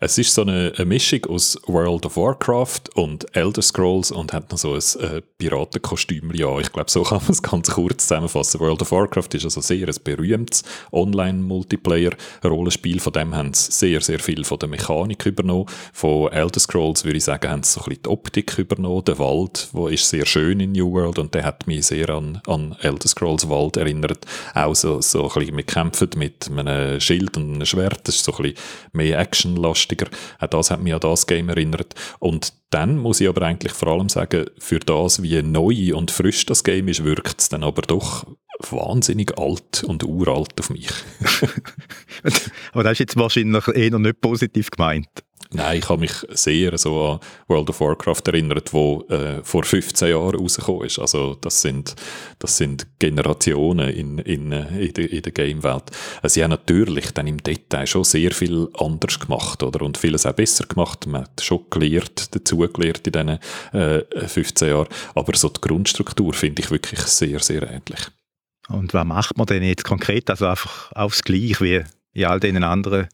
[0.00, 4.50] Es ist so eine, eine, Mischung aus World of Warcraft und Elder Scrolls und hat
[4.50, 6.32] noch so ein äh, Piratenkostüm.
[6.34, 8.60] Ja, ich glaube, so kann man es ganz kurz zusammenfassen.
[8.60, 10.62] World of Warcraft ist also sehr ein berühmtes
[10.92, 13.00] Online-Multiplayer-Rollenspiel.
[13.00, 15.66] Von dem haben sie sehr, sehr viel von der Mechanik übernommen.
[15.92, 19.04] Von Elder Scrolls würde ich sagen, haben sie so ein bisschen die Optik übernommen.
[19.04, 22.40] Der Wald, wo ist sehr schön in New World und der hat mich sehr an,
[22.46, 24.26] an Elder Scrolls Wald erinnert.
[24.54, 28.00] Auch so, so ein bisschen, wir kämpfen mit einem Schild und einem Schwert.
[28.04, 28.58] Das ist so ein bisschen
[28.92, 29.18] mehr
[29.54, 30.06] actionlastiger.
[30.38, 31.94] Auch das hat mich an das Game erinnert.
[32.18, 36.46] Und dann muss ich aber eigentlich vor allem sagen, für das, wie neu und frisch
[36.46, 38.26] das Game ist, wirkt es dann aber doch
[38.70, 40.88] wahnsinnig alt und uralt auf mich.
[42.72, 45.08] aber das ist jetzt wahrscheinlich eher nicht positiv gemeint.
[45.54, 50.08] Nein, ich habe mich sehr so an World of Warcraft erinnert, wo äh, vor 15
[50.08, 50.98] Jahren rausgekommen ist.
[50.98, 51.94] Also das sind,
[52.40, 55.84] das sind Generationen in, in, äh, in, der, in der Game-Welt.
[56.22, 59.82] Äh, sie haben natürlich dann im Detail schon sehr viel anders gemacht oder?
[59.82, 61.06] und vieles auch besser gemacht.
[61.06, 63.38] Man hat schon gelernt, dazu gelernt in diesen
[63.72, 64.88] äh, 15 Jahren.
[65.14, 68.08] Aber so die Grundstruktur finde ich wirklich sehr, sehr ähnlich.
[68.68, 70.30] Und was macht man denn jetzt konkret?
[70.30, 73.08] Also einfach aufs Gleich wie in all den anderen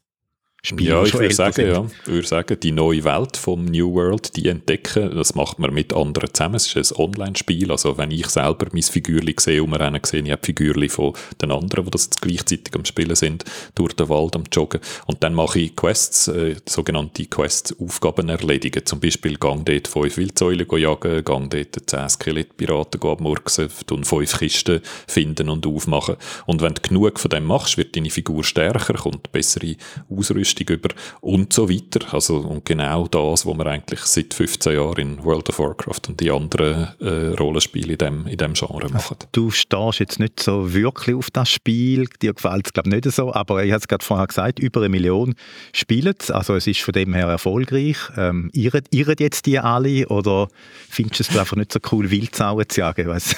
[0.62, 4.36] Spiele ja, ich würde sagen, ja, ich würde sagen, die neue Welt vom New World,
[4.36, 6.56] die entdecken, das macht man mit anderen zusammen.
[6.56, 10.44] Es ist ein Online-Spiel, also wenn ich selber mein Figürli sehe, umrennen sehe, ich habe
[10.44, 13.44] Figürli von den anderen, die das jetzt gleichzeitig am Spielen sind,
[13.74, 14.82] durch den Wald am Joggen.
[15.06, 18.84] Und dann mache ich Quests, äh, sogenannte Quests-Aufgaben erledigen.
[18.84, 24.82] Zum Beispiel gang dort fünf Wildsäulen jagen, gang dort zehn Skelettpiraten abmurksen und fünf Kisten
[25.06, 26.16] finden und aufmachen.
[26.44, 29.76] Und wenn du genug von dem machst, wird deine Figur stärker, kommt bessere
[30.10, 30.88] Ausrüstung Rüstung über
[31.20, 32.12] und so weiter.
[32.12, 36.20] Also, und genau das, was wir eigentlich seit 15 Jahren in World of Warcraft und
[36.20, 39.16] die anderen äh, Rollenspiele in dem, in dem Genre machen.
[39.32, 43.14] Du stehst jetzt nicht so wirklich auf das Spiel, dir gefällt es glaube ich nicht
[43.14, 45.34] so, aber ich habe es gerade vorher gesagt, über eine Million
[45.72, 47.96] spielen es, also es ist von dem her erfolgreich.
[48.16, 50.48] Ähm, irren, irren jetzt die alle oder
[50.88, 53.08] findest du es einfach nicht so cool, Wildsauen zu jagen?
[53.08, 53.36] Weiss?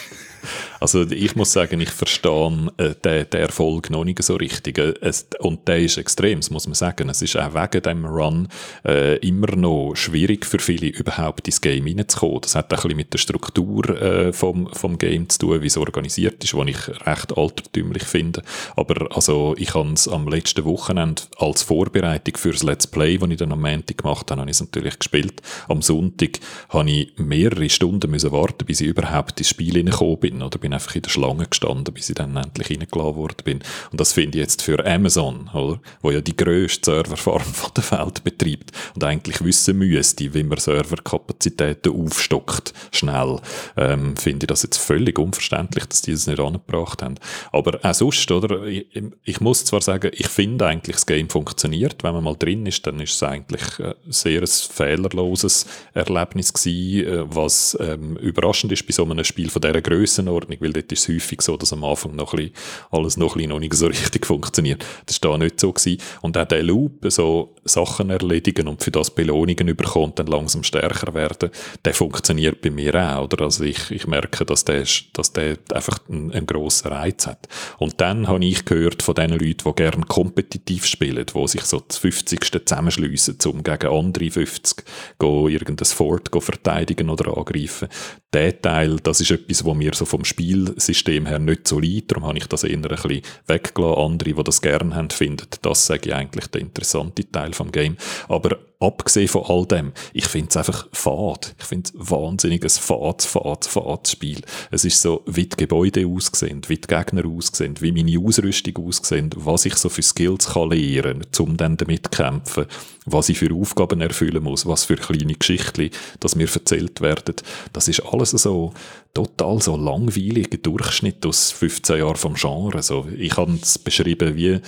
[0.80, 4.78] Also ich muss sagen, ich verstehe äh, den, den, Erfolg noch nicht so richtig.
[4.78, 7.08] Äh, es, und der ist extrem, das muss man sagen.
[7.08, 8.48] Es ist auch wegen dem Run
[8.84, 12.40] äh, immer noch schwierig für viele, überhaupt ins Game reinzukommen.
[12.42, 15.66] Das hat auch ein bisschen mit der Struktur äh, vom, vom Game zu tun, wie
[15.66, 18.42] es organisiert ist, was ich recht altertümlich finde.
[18.76, 23.30] Aber also ich habe es am letzten Wochenende als Vorbereitung für das Let's Play, das
[23.30, 25.42] ich dann am Montag gemacht habe, habe ich es natürlich gespielt.
[25.68, 30.31] Am Sonntag habe ich mehrere Stunden müssen warten, bis ich überhaupt ins Spiel hineingekommen bin.
[30.40, 33.60] Oder bin bin einfach in der Schlange gestanden, bis ich dann endlich reingeladen worden bin.
[33.90, 35.80] Und das finde ich jetzt für Amazon, oder?
[36.00, 37.42] Wo ja die grösste Serverfarm
[37.76, 43.40] der Welt betreibt und eigentlich wissen müsste, wie man Serverkapazitäten aufstockt, schnell,
[43.76, 47.16] ähm, finde ich das jetzt völlig unverständlich, dass die das nicht angebracht haben.
[47.52, 48.64] Aber auch sonst, oder?
[48.64, 48.86] Ich,
[49.24, 52.02] ich, muss zwar sagen, ich finde eigentlich, das Game funktioniert.
[52.02, 57.06] Wenn man mal drin ist, dann ist es eigentlich äh, sehr ein fehlerloses Erlebnis gewesen,
[57.06, 59.82] äh, was ähm, überraschend ist bei so einem Spiel von dieser
[60.22, 62.54] Grössenordnung, weil dort ist es häufig so, dass am Anfang noch ein bisschen,
[62.90, 64.84] alles noch, ein bisschen noch nicht so richtig funktioniert.
[65.06, 65.72] Das war da nicht so.
[65.72, 65.98] Gewesen.
[66.20, 70.62] Und auch der Loop, so Sachen erledigen und für das Belohnungen überkommen und dann langsam
[70.62, 71.50] stärker werden,
[71.84, 73.24] der funktioniert bei mir auch.
[73.24, 73.44] Oder?
[73.44, 77.48] Also ich, ich merke, dass der, dass der einfach einen, einen grossen Reiz hat.
[77.78, 81.80] Und dann habe ich gehört von den Leuten, die gerne kompetitiv spielen, die sich so
[81.80, 82.66] das 50.
[82.66, 84.84] zusammenschliessen, um gegen andere 50
[85.18, 87.88] go irgendein Fort verteidigen oder angreifen.
[88.32, 92.12] Der Teil, das ist etwas, was mir so vom Spielsystem her nicht so liegt.
[92.12, 93.98] Darum habe ich das eher ein bisschen weggelassen.
[93.98, 97.96] Andere, die das gerne haben, finden, das sage ich eigentlich der interessante Teil vom Game.
[98.28, 101.54] Aber abgesehen von all dem, ich finde es einfach fad.
[101.58, 104.40] Ich finde es wahnsinnig ein fad, fad, fad Spiel.
[104.70, 109.30] Es ist so, wie die Gebäude aussehen, wie die Gegner aussehen, wie meine Ausrüstung aussehen,
[109.36, 112.66] was ich so für Skills kann lernen, um dann damit zu kämpfen,
[113.06, 117.36] was ich für Aufgaben erfüllen muss, was für kleine Geschichten, dass mir erzählt werden.
[117.72, 118.74] Das ist alles so
[119.14, 122.82] total so langweiliger Durchschnitt aus 15 Jahren vom Genre.
[122.82, 124.60] So, ich habe es beschrieben wie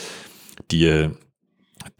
[0.70, 1.10] die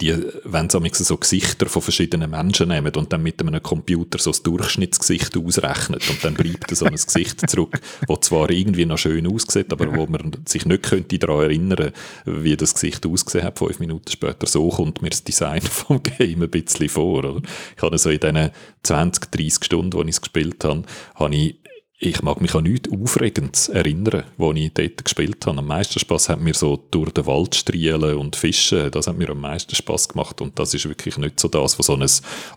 [0.01, 4.31] die, wenn sie so Gesichter von verschiedenen Menschen nehmen und dann mit einem Computer so
[4.31, 9.27] das Durchschnittsgesicht ausrechnet und dann bleibt so ein Gesicht zurück, wo zwar irgendwie noch schön
[9.27, 11.91] aussieht, aber wo man sich nicht könnte daran erinnern,
[12.25, 14.47] wie das Gesicht ausgesehen hat, fünf Minuten später.
[14.47, 17.23] So kommt mir das Design vom Game ein bisschen vor.
[17.23, 17.41] Oder?
[17.75, 18.51] Ich habe so in diesen
[18.83, 20.83] 20, 30 Stunden, die ich es gespielt habe,
[21.15, 21.55] habe ich
[21.97, 25.59] ich mag mich an nichts Aufregendes erinnern, wo ich dort gespielt habe.
[25.59, 28.91] Am meisten Spaß hat mir so durch den Wald strielen und fischen.
[28.91, 30.41] Das hat mir am meisten Spaß gemacht.
[30.41, 32.05] Und das ist wirklich nicht so das, was so ein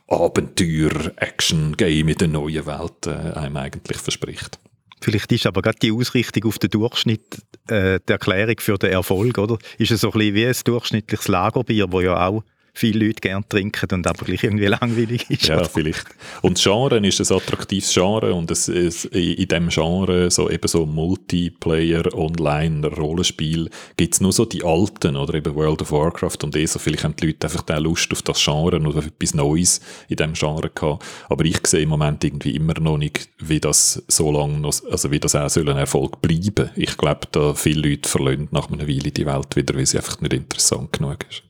[0.09, 4.59] Abenteuer-Action-Game in der neuen Welt äh, einem eigentlich verspricht.
[5.01, 9.39] Vielleicht ist aber gerade die Ausrichtung auf den Durchschnitt äh, die Erklärung für den Erfolg,
[9.39, 9.57] oder?
[9.79, 12.43] Ist es so ein bisschen wie ein durchschnittliches Lagerbier, wo ja auch
[12.79, 15.49] viele Leute gerne trinken und aber gleich irgendwie langweilig ist.
[15.49, 16.07] Ja, vielleicht.
[16.43, 20.69] Und das Genre ist ein attraktives Genre und es, es, in diesem Genre, so eben
[20.69, 26.39] so Multiplayer, Online, Rollenspiel, gibt es nur so die alten oder eben World of Warcraft
[26.45, 26.79] und ESO.
[26.79, 30.17] Vielleicht haben die Leute einfach die Lust auf das Genre und auf etwas Neues in
[30.17, 31.05] diesem Genre gehabt.
[31.29, 35.11] Aber ich sehe im Moment irgendwie immer noch nicht, wie das so lange noch, also
[35.11, 36.71] wie das auch soll ein Erfolg bleiben.
[36.77, 40.21] Ich glaube, da viele Leute verlassen nach einer Weile die Welt wieder, weil sie einfach
[40.21, 41.43] nicht interessant genug ist.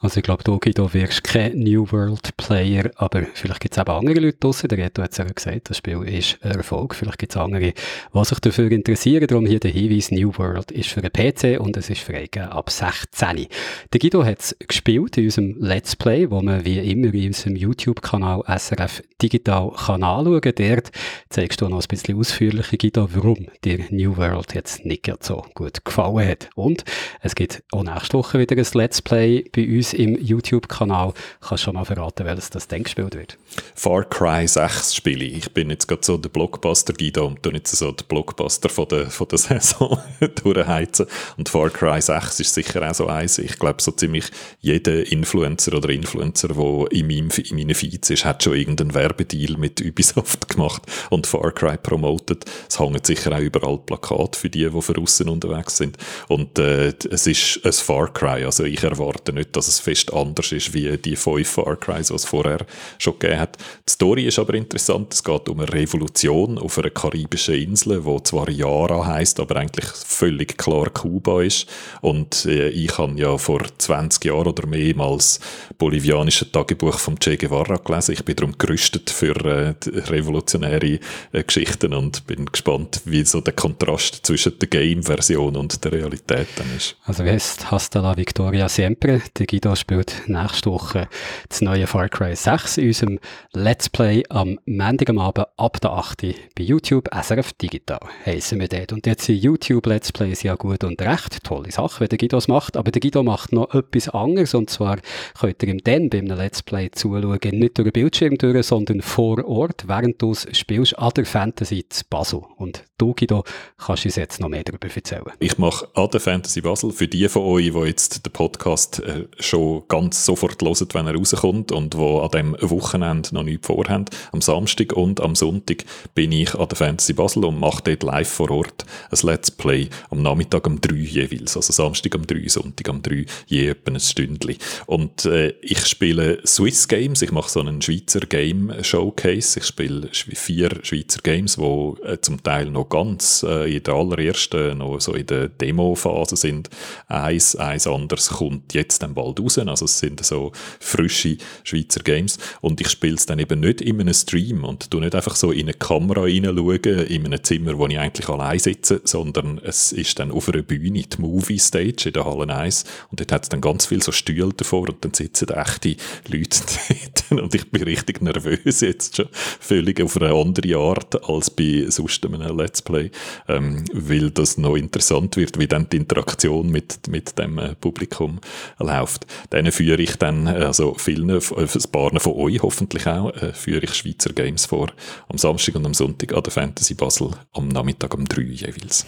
[0.00, 3.98] Also ich glaube, du, Guido, wirkst kein New World Player, aber vielleicht gibt es auch
[3.98, 7.18] andere Leute draussen, der Reto hat es ja gesagt, das Spiel ist ein Erfolg, vielleicht
[7.18, 11.00] gibt es andere, die sich dafür interessieren, darum hier der Hinweis, New World ist für
[11.00, 13.46] einen PC und es ist freigegeben ab 16.
[13.90, 17.56] Der Guido hat es gespielt in unserem Let's Play, wo man wie immer in unserem
[17.56, 20.52] YouTube-Kanal SRF Digital kann anschauen kann.
[20.56, 20.90] Dort
[21.30, 25.84] zeigst du noch ein bisschen ausführlicher, Guido, warum dir New World jetzt nicht so gut
[25.86, 26.50] gefallen hat.
[26.54, 26.84] Und
[27.22, 31.12] es gibt auch nächste Woche wieder ein Let's Play bei uns im YouTube-Kanal.
[31.40, 33.38] Kannst schon mal verraten, welches das dann gespielt wird?
[33.74, 35.52] Far Cry 6 spiele ich.
[35.52, 39.28] Bin jetzt gerade so der Blockbuster-Guido und tu jetzt so den Blockbuster von der, von
[39.28, 39.98] der Saison
[40.42, 41.06] durchheizen.
[41.36, 43.38] Und Far Cry 6 ist sicher auch so eins.
[43.38, 44.26] Ich glaube, so ziemlich
[44.60, 49.56] jeder Influencer oder Influencer, der in, meinem, in meinen Feeds ist, hat schon irgendeinen Werbedeal
[49.56, 52.44] mit Ubisoft gemacht und Far Cry promotet.
[52.68, 55.96] Es hängen sicher auch überall Plakate für die, die von außen unterwegs sind.
[56.28, 58.44] Und äh, es ist ein Far Cry.
[58.44, 62.14] Also ich erwarte nicht, dass es fest anders ist wie die fünf Far Crys, die
[62.14, 62.66] es vorher
[62.98, 63.45] schon gegeben hat.
[63.88, 65.12] Die Story ist aber interessant.
[65.12, 69.86] Es geht um eine Revolution auf einer karibischen Insel, wo zwar Yara heißt, aber eigentlich
[69.86, 71.66] völlig klar Kuba ist.
[72.00, 75.40] Und äh, ich habe ja vor 20 Jahren oder mehrmals
[75.78, 78.12] bolivianische Tagebuch vom Che Guevara gelesen.
[78.12, 79.74] Ich bin darum gerüstet für äh,
[80.10, 80.98] revolutionäre
[81.32, 86.48] äh, Geschichten und bin gespannt, wie so der Kontrast zwischen der Game-Version und der Realität
[86.56, 86.96] dann ist.
[87.04, 89.22] Also wie heißt Hasta la Victoria Siempre?
[89.38, 91.08] Der Guido spielt nächste Woche
[91.48, 93.18] das neue Far Cry 6 in unserem
[93.52, 96.22] Let's Play am Montag am Abend ab der 8.
[96.54, 98.92] bei YouTube SRF Digital heissen wir dort.
[98.92, 102.36] Und jetzt sind YouTube Let's Plays ja gut und recht, tolle Sache, wenn der Guido
[102.36, 104.98] es macht, aber der Guido macht noch etwas anderes und zwar
[105.38, 109.44] könnt ihr ihm dann beim Let's Play zuschauen, nicht durch den Bildschirm durch, sondern vor
[109.46, 112.42] Ort, während du spielst an der Fantasy zu Basel.
[112.56, 113.44] Und du, Guido,
[113.78, 115.24] kannst uns jetzt noch mehr darüber erzählen.
[115.38, 119.26] Ich mache an der Fantasy Basel, für die von euch, die jetzt den Podcast äh,
[119.38, 124.06] schon ganz sofort hören, wenn er rauskommt und wo an dem Wochenende noch nichts vorhaben.
[124.32, 128.28] Am Samstag und am Sonntag bin ich an der Fantasy Basel und mache dort live
[128.28, 131.56] vor Ort ein Let's Play am Nachmittag um drei jeweils.
[131.56, 134.56] Also Samstag um drei, Sonntag um drei, je etwa ein Stündchen.
[134.86, 139.60] Und äh, ich spiele Swiss Games, ich mache so einen Schweizer Game Showcase.
[139.60, 141.62] Ich spiele vier Schweizer Games, die
[142.04, 146.70] äh, zum Teil noch ganz äh, in der allerersten, noch so in der Demo-Phase sind.
[147.08, 149.58] Eins, eins anderes kommt jetzt dann bald raus.
[149.58, 152.38] Also es sind so frische Schweizer Games.
[152.60, 155.52] Und ich spiele es dann eben nicht in einem Stream und tu nicht einfach so
[155.52, 160.18] in eine Kamera reinschauen, in einem Zimmer, wo ich eigentlich allein sitze, sondern es ist
[160.18, 163.48] dann auf einer Bühne, die Movie Stage in der Halle 1 und dort hat es
[163.48, 165.96] dann ganz viel so Stühle davor und dann sitzen echte
[166.28, 166.60] Leute
[167.30, 171.86] dort und ich bin richtig nervös jetzt schon, völlig auf eine andere Art als bei
[171.88, 173.10] sonst einem Let's Play,
[173.48, 178.40] ähm, weil das noch interessant wird, wie dann die Interaktion mit, mit dem äh, Publikum
[178.78, 179.26] läuft.
[179.50, 183.84] Dann führe ich dann, also vielen, äh, ein paar von euch hoffentlich auch, äh, führe
[183.84, 184.92] ich Schweizer Games vor.
[185.28, 189.04] Am Samstag und am Sonntag an der Fantasy Basel, am Nachmittag um drei jeweils.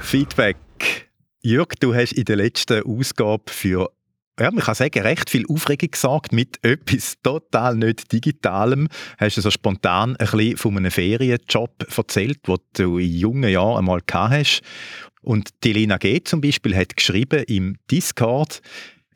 [0.00, 0.56] Feedback.
[1.42, 3.92] Jörg, du hast in der letzten Ausgabe für
[4.40, 8.88] ja, man kann sagen, recht viel Aufregung gesagt mit etwas total nicht Digitalem.
[9.18, 13.78] Hast du so spontan ein bisschen von einem Ferienjob erzählt, den du in jungen Jahren
[13.78, 14.60] einmal gehabt hast.
[15.22, 16.22] Und die Lena G.
[16.22, 18.60] zum Beispiel hat geschrieben im Discord,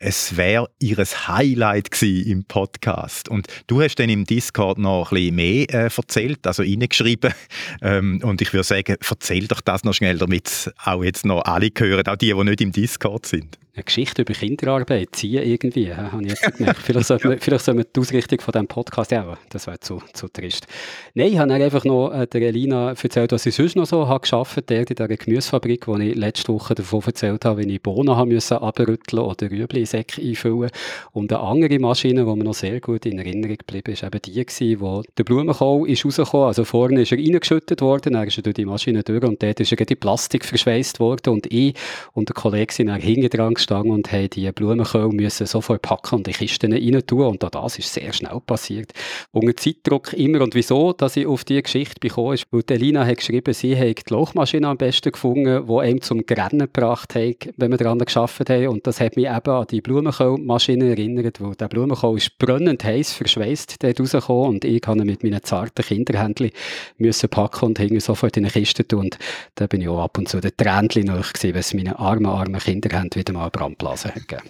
[0.05, 3.29] es wäre ihres Highlight im Podcast.
[3.29, 7.33] Und du hast dann im Discord noch ein bisschen mehr äh, erzählt, also reingeschrieben.
[7.81, 11.69] Ähm, und ich würde sagen, erzähl doch das noch schnell, damit auch jetzt noch alle
[11.75, 16.21] hören, auch die, die nicht im Discord sind eine Geschichte über Kinderarbeit ziehen irgendwie, habe
[16.21, 16.79] ich jetzt gemerkt.
[16.83, 19.99] vielleicht, sollte man, vielleicht soll man die Ausrichtung von diesem Podcast, ja, das wäre zu,
[20.13, 20.67] zu trist.
[21.15, 24.27] Nein, ich habe einfach noch äh, der Elina erzählt, was ich sonst noch so habe
[24.27, 28.15] gearbeitet habe, in dieser Gemüsefabrik, wo ich letzte Woche davon erzählt habe, wie ich Bohnen
[28.15, 30.69] haben müssen abrütteln oder Rüebli in Säcke einfüllen.
[31.11, 34.33] Und eine andere Maschine, die mir noch sehr gut in Erinnerung geblieben ist, eben die
[34.33, 38.43] gewesen, wo der Blumenkohl ist rausgekommen, also vorne ist er reingeschüttet worden, dann ist er
[38.43, 41.73] durch die Maschine durch und dort ist er in Plastik verschweißt worden und ich
[42.13, 46.15] und der Kollege sind dann hinten dran gestanden und haben die Blumenkohl müssen sofort packen
[46.15, 47.27] und in Kisten rein tun.
[47.27, 48.93] Und auch das ist sehr schnell passiert.
[49.31, 50.41] Unter Zeitdruck immer.
[50.41, 54.09] Und wieso, dass ich auf diese Geschichte bekommen ist, weil Elina hat geschrieben, sie hat
[54.09, 58.49] die Lochmaschine am besten gefunden, die einem zum Grennen gebracht hat, wenn wir daran geschafft
[58.49, 58.67] haben.
[58.67, 63.13] Und das hat mich eben an die Blumenkohlmaschine erinnert, wo der Blumenkohl ist brennend heiß
[63.13, 66.51] verschweißt dort rausgekommen und ich habe mit meinen zarten Kinderhändchen
[66.97, 69.03] müssen packen und hing sofort in eine Kiste tun.
[69.03, 69.17] Und
[69.55, 72.25] da bin ich auch ab und zu der Tränchen nach gewesen, weil es meine armen,
[72.25, 74.49] armen Kinderhände wieder mal Brandblasen hat gegeben.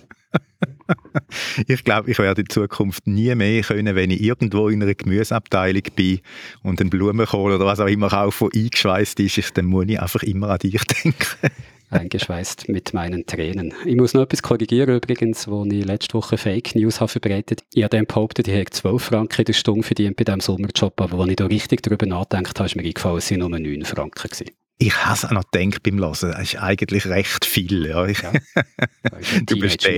[1.68, 5.84] ich glaube, ich werde in Zukunft nie mehr können, wenn ich irgendwo in einer Gemüseabteilung
[5.95, 6.22] bin
[6.64, 10.24] und einen Blumenkohl oder was auch immer kaufe, der eingeschweißt ist, dann muss ich einfach
[10.24, 11.51] immer an dich denken.
[11.89, 13.74] eingeschweißt mit meinen Tränen.
[13.86, 17.64] Ich muss noch etwas korrigieren übrigens, wo ich letzte Woche Fake News habe verbreitet.
[17.74, 20.99] Ich habe dann behauptet, ich habe 12 Franken in der Stunde verdient bei diesem Sommerjob,
[20.99, 23.86] aber als ich da richtig darüber nachgedacht habe, ist mir eingefallen, es waren nur 9
[23.86, 24.24] Franken.
[24.24, 24.62] Gewesen.
[24.78, 26.11] Ich habe es auch noch gedacht beim Hören.
[26.11, 27.86] Das ist eigentlich recht viel.
[27.86, 28.07] Ja.
[28.07, 28.34] ja.
[29.45, 29.86] du bist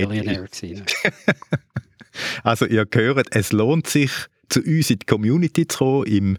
[2.42, 4.10] also ihr hört, es lohnt sich,
[4.48, 6.38] zu uns in die Community zu kommen, im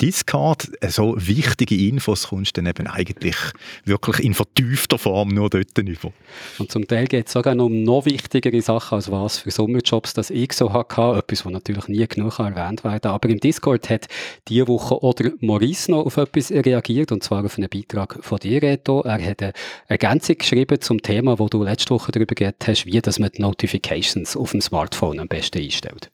[0.00, 3.36] Discord, so wichtige Infos kommst du dann eben eigentlich
[3.84, 6.12] wirklich in vertiefter Form nur dort über.
[6.58, 10.14] Und zum Teil geht es sogar noch um noch wichtigere Sachen, als was für Sommerjobs
[10.14, 11.18] das ich so hatte.
[11.18, 14.06] Etwas, was natürlich nie genug erwähnt werden Aber im Discord hat
[14.46, 18.62] diese Woche oder Maurice noch auf etwas reagiert, und zwar auf einen Beitrag von dir,
[18.62, 19.00] Reto.
[19.02, 19.52] Er hat eine
[19.88, 23.42] Ergänzung geschrieben zum Thema, wo du letzte Woche darüber geredet hast, wie dass man die
[23.42, 26.10] Notifications auf dem Smartphone am besten einstellt.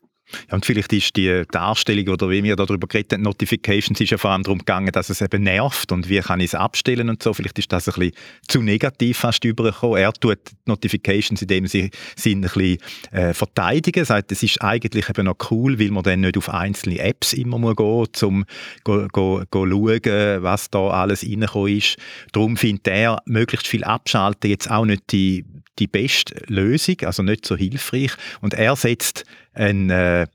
[0.48, 4.18] Ja, und vielleicht ist die Darstellung oder wie wir darüber geredet haben, Notifications ist ja
[4.18, 7.22] vor allem darum gegangen, dass es eben nervt und wie kann ich es abstellen und
[7.22, 7.32] so.
[7.32, 8.14] Vielleicht ist das ein bisschen
[8.48, 9.98] zu negativ fast übergekommen.
[9.98, 12.78] Er tut Notifications, indem sie sind ein bisschen
[13.12, 16.98] äh, verteidigen, sagt, es ist eigentlich eben noch cool, weil man dann nicht auf einzelne
[16.98, 18.44] Apps immer muss gehen, um
[18.84, 21.96] go, go, go schauen, was da alles reingekommen ist.
[22.32, 25.44] Darum findet er, möglichst viel abschalten jetzt auch nicht die
[25.78, 28.12] die beste Lösung, also nicht so hilfreich.
[28.40, 29.24] Und er setzt
[29.54, 30.26] einen äh,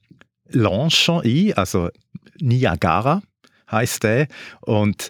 [0.50, 1.90] Launcher ein, also
[2.40, 3.22] Niagara
[3.72, 4.28] heißt der,
[4.62, 5.10] und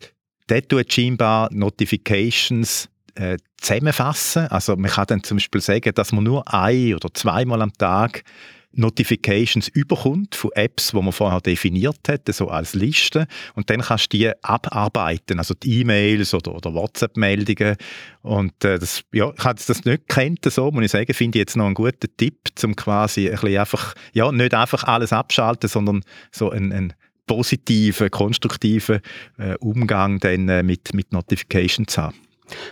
[0.50, 4.48] der tut scheinbar Notifications äh, zusammenfassen.
[4.48, 8.24] Also man kann dann zum Beispiel sagen, dass man nur ein oder zweimal am Tag
[8.72, 13.28] Notifications überkommt von Apps, die man vorher definiert hat, so als Liste.
[13.56, 17.76] Und dann kannst du die abarbeiten, also die E-Mails oder, oder WhatsApp-Meldungen.
[18.22, 21.42] Und äh, das, ja, ich habe das nicht kennt, so muss ich sagen, finde ich
[21.42, 25.70] jetzt noch einen guten Tipp, um quasi ein bisschen einfach, ja, nicht einfach alles abschalten,
[25.70, 26.02] sondern
[26.32, 26.94] so einen, einen
[27.26, 29.02] positiven, konstruktiven
[29.38, 32.29] äh, Umgang dann äh, mit, mit Notifications zu haben.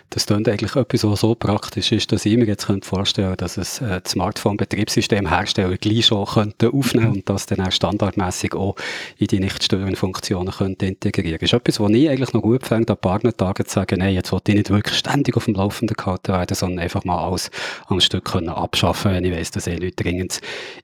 [0.09, 3.57] Das klingt eigentlich etwas, was so praktisch ist, dass ich mir jetzt vorstellen könnte, dass
[3.57, 8.75] es äh, Smartphone-Betriebssystemhersteller gleich schon könnte aufnehmen und das dann auch standardmäßig auch
[9.17, 11.39] in die nicht störenden Funktionen könnte integrieren.
[11.39, 14.31] Das ist etwas, was ich eigentlich noch gut fände, an Partnertagen zu sagen, nein, jetzt
[14.31, 17.51] wollte ich nicht wirklich ständig auf dem Laufenden gehalten werden, sondern einfach mal alles
[17.87, 20.41] am Stück können abschaffen, wenn ich weiss, dass eh nicht dringend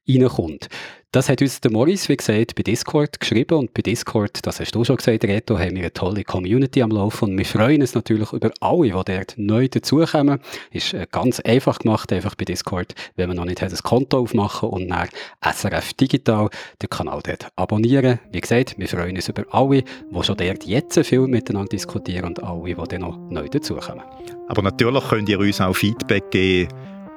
[0.08, 0.70] reinkommt.
[1.14, 4.74] Das hat uns der Morris, wie gesagt, bei Discord geschrieben und bei Discord, das hast
[4.74, 7.93] du schon gesagt, Reto, haben wir eine tolle Community am Laufen und wir freuen uns
[7.93, 10.39] natürlich über alle, die dort neu dazukommen.
[10.72, 14.22] Ist äh, ganz einfach gemacht, einfach bei Discord, wenn man noch nicht hat, ein Konto
[14.22, 15.05] aufmachen und nach
[15.39, 16.49] SRF Digital
[16.82, 18.18] den Kanal dort abonnieren.
[18.32, 22.43] Wie gesagt, wir freuen uns über alle, die schon dort jetzt viel miteinander diskutieren und
[22.43, 24.03] alle, die dann noch neu dazukommen.
[24.47, 26.70] Aber natürlich könnt ihr uns auch Feedback geben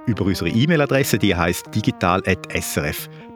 [0.05, 1.73] über unsere E-Mail-Adresse, die heißt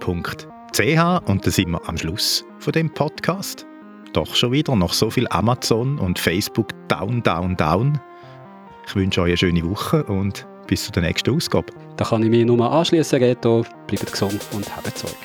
[0.00, 3.66] digital.srf.ch und da sind wir am Schluss von dem Podcast.
[4.12, 8.00] Doch schon wieder noch so viel Amazon und Facebook down, down, down.
[8.86, 11.72] Ich wünsche euch eine schöne Woche und bis zur nächsten Ausgabe.
[11.96, 13.64] Da kann ich mich nur anschließen, Reto.
[13.86, 15.16] Bleibt gesund und habt Sorge.